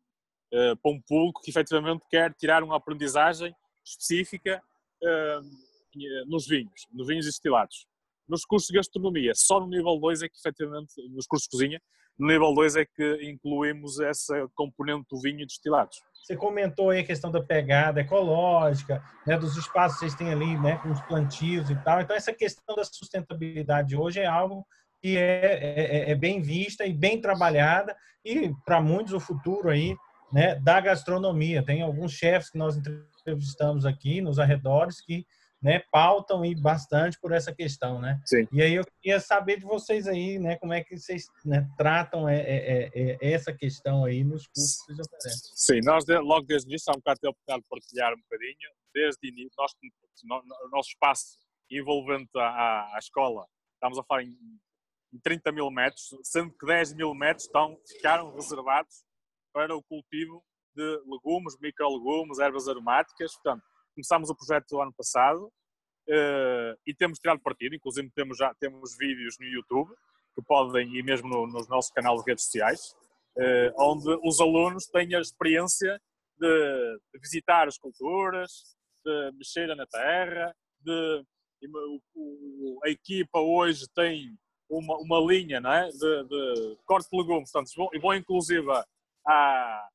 Uh, 0.52 0.76
para 0.76 0.92
um 0.92 1.00
público 1.00 1.42
que 1.42 1.50
efetivamente 1.50 2.06
quer 2.10 2.32
tirar 2.32 2.62
uma 2.62 2.76
aprendizagem 2.76 3.54
específica 3.84 4.62
uh, 5.02 6.26
nos 6.26 6.46
vinhos, 6.46 6.86
nos 6.92 7.06
vinhos 7.06 7.26
destilados. 7.26 7.86
Nos 8.26 8.44
cursos 8.44 8.68
de 8.68 8.76
gastronomia, 8.76 9.32
só 9.34 9.60
no 9.60 9.66
nível 9.66 9.98
2 9.98 10.22
é 10.22 10.28
que 10.28 10.38
efetivamente, 10.38 10.92
nos 11.10 11.26
cursos 11.26 11.46
de 11.46 11.50
cozinha, 11.50 11.82
no 12.18 12.26
nível 12.26 12.52
2 12.52 12.76
é 12.76 12.84
que 12.84 13.30
incluímos 13.30 14.00
essa 14.00 14.48
componente 14.54 15.06
do 15.10 15.20
vinho 15.20 15.40
e 15.40 15.46
destilados. 15.46 16.02
Você 16.22 16.36
comentou 16.36 16.90
aí 16.90 17.00
a 17.00 17.04
questão 17.04 17.30
da 17.30 17.42
pegada 17.42 18.00
ecológica, 18.00 19.02
né, 19.26 19.38
dos 19.38 19.56
espaços 19.56 19.98
que 19.98 20.00
vocês 20.00 20.14
têm 20.14 20.30
ali, 20.30 20.58
né, 20.58 20.76
com 20.82 20.90
os 20.90 21.00
plantios 21.02 21.70
e 21.70 21.76
tal. 21.76 22.00
Então, 22.00 22.14
essa 22.14 22.32
questão 22.32 22.76
da 22.76 22.84
sustentabilidade 22.84 23.96
hoje 23.96 24.20
é 24.20 24.26
algo 24.26 24.66
que 25.00 25.16
é, 25.16 26.08
é, 26.08 26.10
é 26.10 26.14
bem 26.14 26.42
vista 26.42 26.84
e 26.84 26.92
bem 26.92 27.20
trabalhada 27.20 27.96
e 28.24 28.52
para 28.64 28.80
muitos 28.80 29.14
o 29.14 29.20
futuro 29.20 29.70
aí, 29.70 29.96
né, 30.32 30.54
da 30.56 30.80
gastronomia. 30.80 31.64
Tem 31.64 31.82
alguns 31.82 32.12
chefes 32.12 32.50
que 32.50 32.58
nós 32.58 32.76
entrevistamos 32.76 33.84
aqui 33.84 34.20
nos 34.20 34.38
arredores 34.38 35.00
que 35.00 35.26
né, 35.60 35.82
pautam 35.90 36.44
e 36.44 36.54
bastante 36.54 37.18
por 37.20 37.32
essa 37.32 37.52
questão, 37.52 38.00
né? 38.00 38.20
Sim. 38.24 38.46
E 38.52 38.62
aí 38.62 38.74
eu 38.74 38.84
queria 38.84 39.18
saber 39.18 39.58
de 39.58 39.64
vocês 39.64 40.06
aí, 40.06 40.38
né, 40.38 40.56
como 40.56 40.72
é 40.72 40.84
que 40.84 40.96
vocês 40.96 41.26
né, 41.44 41.68
tratam 41.76 42.28
é, 42.28 42.38
é, 42.38 42.90
é, 42.94 43.32
essa 43.32 43.52
questão 43.52 44.04
aí 44.04 44.22
nos 44.22 44.46
cursos 44.46 44.78
que 44.78 44.94
vocês 44.94 44.98
oferecem. 45.00 45.52
Sim, 45.54 45.80
nós 45.84 46.04
logo 46.06 46.46
desde 46.46 46.68
o 46.68 46.70
início, 46.70 46.92
há 46.92 46.96
um 46.96 47.00
bocado 47.00 47.20
ter 47.20 47.26
a 47.26 47.30
oportunidade 47.30 47.62
de 47.62 47.68
partilhar 47.68 48.14
um 48.14 48.20
bocadinho, 48.20 48.70
desde 48.94 49.18
o 49.24 49.28
início, 49.28 49.50
nós, 50.24 50.42
o 50.64 50.68
nosso 50.70 50.90
espaço 50.90 51.38
envolvente 51.70 52.30
à, 52.36 52.94
à 52.94 52.98
escola, 52.98 53.44
estamos 53.74 53.98
a 53.98 54.04
falar 54.04 54.22
em, 54.22 54.38
em 55.12 55.18
30 55.22 55.50
mil 55.50 55.70
metros, 55.70 56.08
sendo 56.22 56.52
que 56.56 56.66
10 56.66 56.94
mil 56.94 57.12
metros 57.14 57.46
estão, 57.46 57.76
ficaram 57.84 58.32
reservados 58.34 59.07
para 59.52 59.76
o 59.76 59.82
cultivo 59.82 60.42
de 60.74 61.02
legumes, 61.06 61.56
microlegumes, 61.60 62.38
ervas 62.38 62.68
aromáticas, 62.68 63.34
portanto, 63.34 63.64
começámos 63.94 64.30
o 64.30 64.36
projeto 64.36 64.66
do 64.68 64.80
ano 64.80 64.92
passado 64.96 65.46
uh, 65.46 66.78
e 66.86 66.94
temos 66.94 67.18
tirado 67.18 67.40
partido, 67.40 67.74
inclusive 67.74 68.10
temos 68.14 68.38
já 68.38 68.54
temos 68.54 68.96
vídeos 68.96 69.36
no 69.40 69.46
YouTube 69.46 69.92
que 70.34 70.42
podem 70.42 70.94
e 70.96 71.02
mesmo 71.02 71.28
no, 71.28 71.46
no 71.46 71.66
nosso 71.66 71.92
canal 71.92 72.16
de 72.16 72.30
redes 72.30 72.44
sociais, 72.44 72.94
uh, 73.36 73.74
onde 73.76 74.08
os 74.22 74.40
alunos 74.40 74.86
têm 74.86 75.14
a 75.14 75.20
experiência 75.20 76.00
de, 76.38 77.00
de, 77.12 77.20
visitar 77.20 77.66
as 77.66 77.76
culturas, 77.76 78.76
de 79.04 79.32
mexer 79.32 79.74
na 79.74 79.86
terra, 79.86 80.54
de 80.80 81.24
a 82.84 82.88
equipa 82.88 83.40
hoje 83.40 83.88
tem 83.92 84.38
uma, 84.70 84.96
uma 84.98 85.18
linha 85.18 85.60
não 85.60 85.72
é? 85.72 85.88
de, 85.88 86.24
de 86.24 86.78
corte 86.84 87.08
de 87.10 87.18
legumes, 87.18 87.50
portanto, 87.50 87.74
vão, 87.76 87.90
vão 88.00 88.14
inclusive 88.14 88.70
a, 89.28 89.88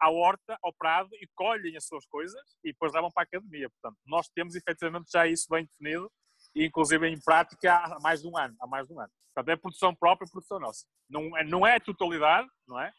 à 0.00 0.10
horta, 0.10 0.58
ao 0.62 0.72
prado 0.72 1.10
e 1.14 1.28
colhem 1.34 1.76
as 1.76 1.86
suas 1.86 2.06
coisas 2.06 2.40
e 2.64 2.72
depois 2.72 2.92
levam 2.92 3.10
para 3.12 3.22
a 3.22 3.26
academia. 3.26 3.68
Portanto, 3.70 3.98
nós 4.06 4.28
temos 4.34 4.54
efetivamente 4.54 5.10
já 5.12 5.26
isso 5.26 5.46
bem 5.50 5.66
definido 5.66 6.10
e 6.54 6.66
inclusive 6.66 7.06
em 7.08 7.20
prática 7.20 7.76
há 7.76 8.00
mais 8.00 8.22
de 8.22 8.28
um 8.28 8.36
ano. 8.36 8.54
Há 8.60 8.66
mais 8.66 8.86
de 8.86 8.94
um 8.94 9.00
ano. 9.00 9.10
Portanto, 9.34 9.52
é 9.52 9.56
produção 9.56 9.94
própria, 9.94 10.28
produção 10.30 10.58
nossa. 10.58 10.84
Não 11.08 11.36
é, 11.36 11.44
não 11.44 11.66
é 11.66 11.76
a 11.76 11.80
totalidade, 11.80 12.48
não 12.66 12.80
é? 12.80 12.92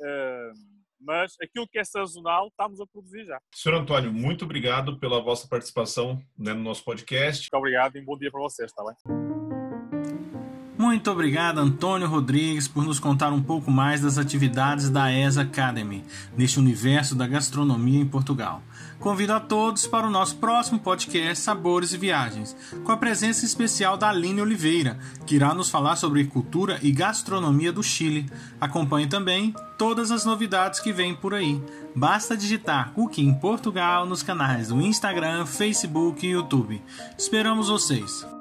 Uh, 0.00 0.52
mas 1.00 1.34
aquilo 1.40 1.66
que 1.68 1.78
é 1.78 1.84
sazonal 1.84 2.48
estamos 2.48 2.80
a 2.80 2.86
produzir 2.86 3.24
já. 3.24 3.40
Senhor 3.54 3.78
Antônio, 3.78 4.12
muito 4.12 4.44
obrigado 4.44 4.98
pela 4.98 5.22
vossa 5.22 5.48
participação 5.48 6.20
né, 6.36 6.52
no 6.52 6.62
nosso 6.62 6.84
podcast. 6.84 7.44
Muito 7.44 7.58
obrigado 7.58 7.96
e 7.96 8.00
um 8.00 8.04
bom 8.04 8.18
dia 8.18 8.30
para 8.30 8.40
vocês, 8.40 8.70
está 8.70 8.84
bem? 8.84 9.47
Muito 10.88 11.10
obrigado, 11.10 11.58
Antônio 11.58 12.08
Rodrigues, 12.08 12.66
por 12.66 12.82
nos 12.82 12.98
contar 12.98 13.30
um 13.30 13.42
pouco 13.42 13.70
mais 13.70 14.00
das 14.00 14.16
atividades 14.16 14.88
da 14.88 15.12
ESA 15.12 15.42
Academy, 15.42 16.02
neste 16.34 16.58
universo 16.58 17.14
da 17.14 17.26
gastronomia 17.26 18.00
em 18.00 18.06
Portugal. 18.06 18.62
Convido 18.98 19.34
a 19.34 19.38
todos 19.38 19.86
para 19.86 20.06
o 20.06 20.10
nosso 20.10 20.36
próximo 20.36 20.80
podcast 20.80 21.44
Sabores 21.44 21.92
e 21.92 21.98
Viagens, 21.98 22.56
com 22.84 22.90
a 22.90 22.96
presença 22.96 23.44
especial 23.44 23.98
da 23.98 24.08
Aline 24.08 24.40
Oliveira, 24.40 24.98
que 25.26 25.34
irá 25.34 25.52
nos 25.52 25.68
falar 25.68 25.96
sobre 25.96 26.24
cultura 26.24 26.78
e 26.80 26.90
gastronomia 26.90 27.70
do 27.70 27.82
Chile. 27.82 28.24
Acompanhe 28.58 29.06
também 29.06 29.54
todas 29.76 30.10
as 30.10 30.24
novidades 30.24 30.80
que 30.80 30.90
vêm 30.90 31.14
por 31.14 31.34
aí. 31.34 31.62
Basta 31.94 32.34
digitar 32.34 32.92
Cooking 32.94 33.34
Portugal 33.34 34.06
nos 34.06 34.22
canais 34.22 34.68
do 34.68 34.80
Instagram, 34.80 35.44
Facebook 35.44 36.26
e 36.26 36.30
YouTube. 36.30 36.82
Esperamos 37.18 37.68
vocês! 37.68 38.37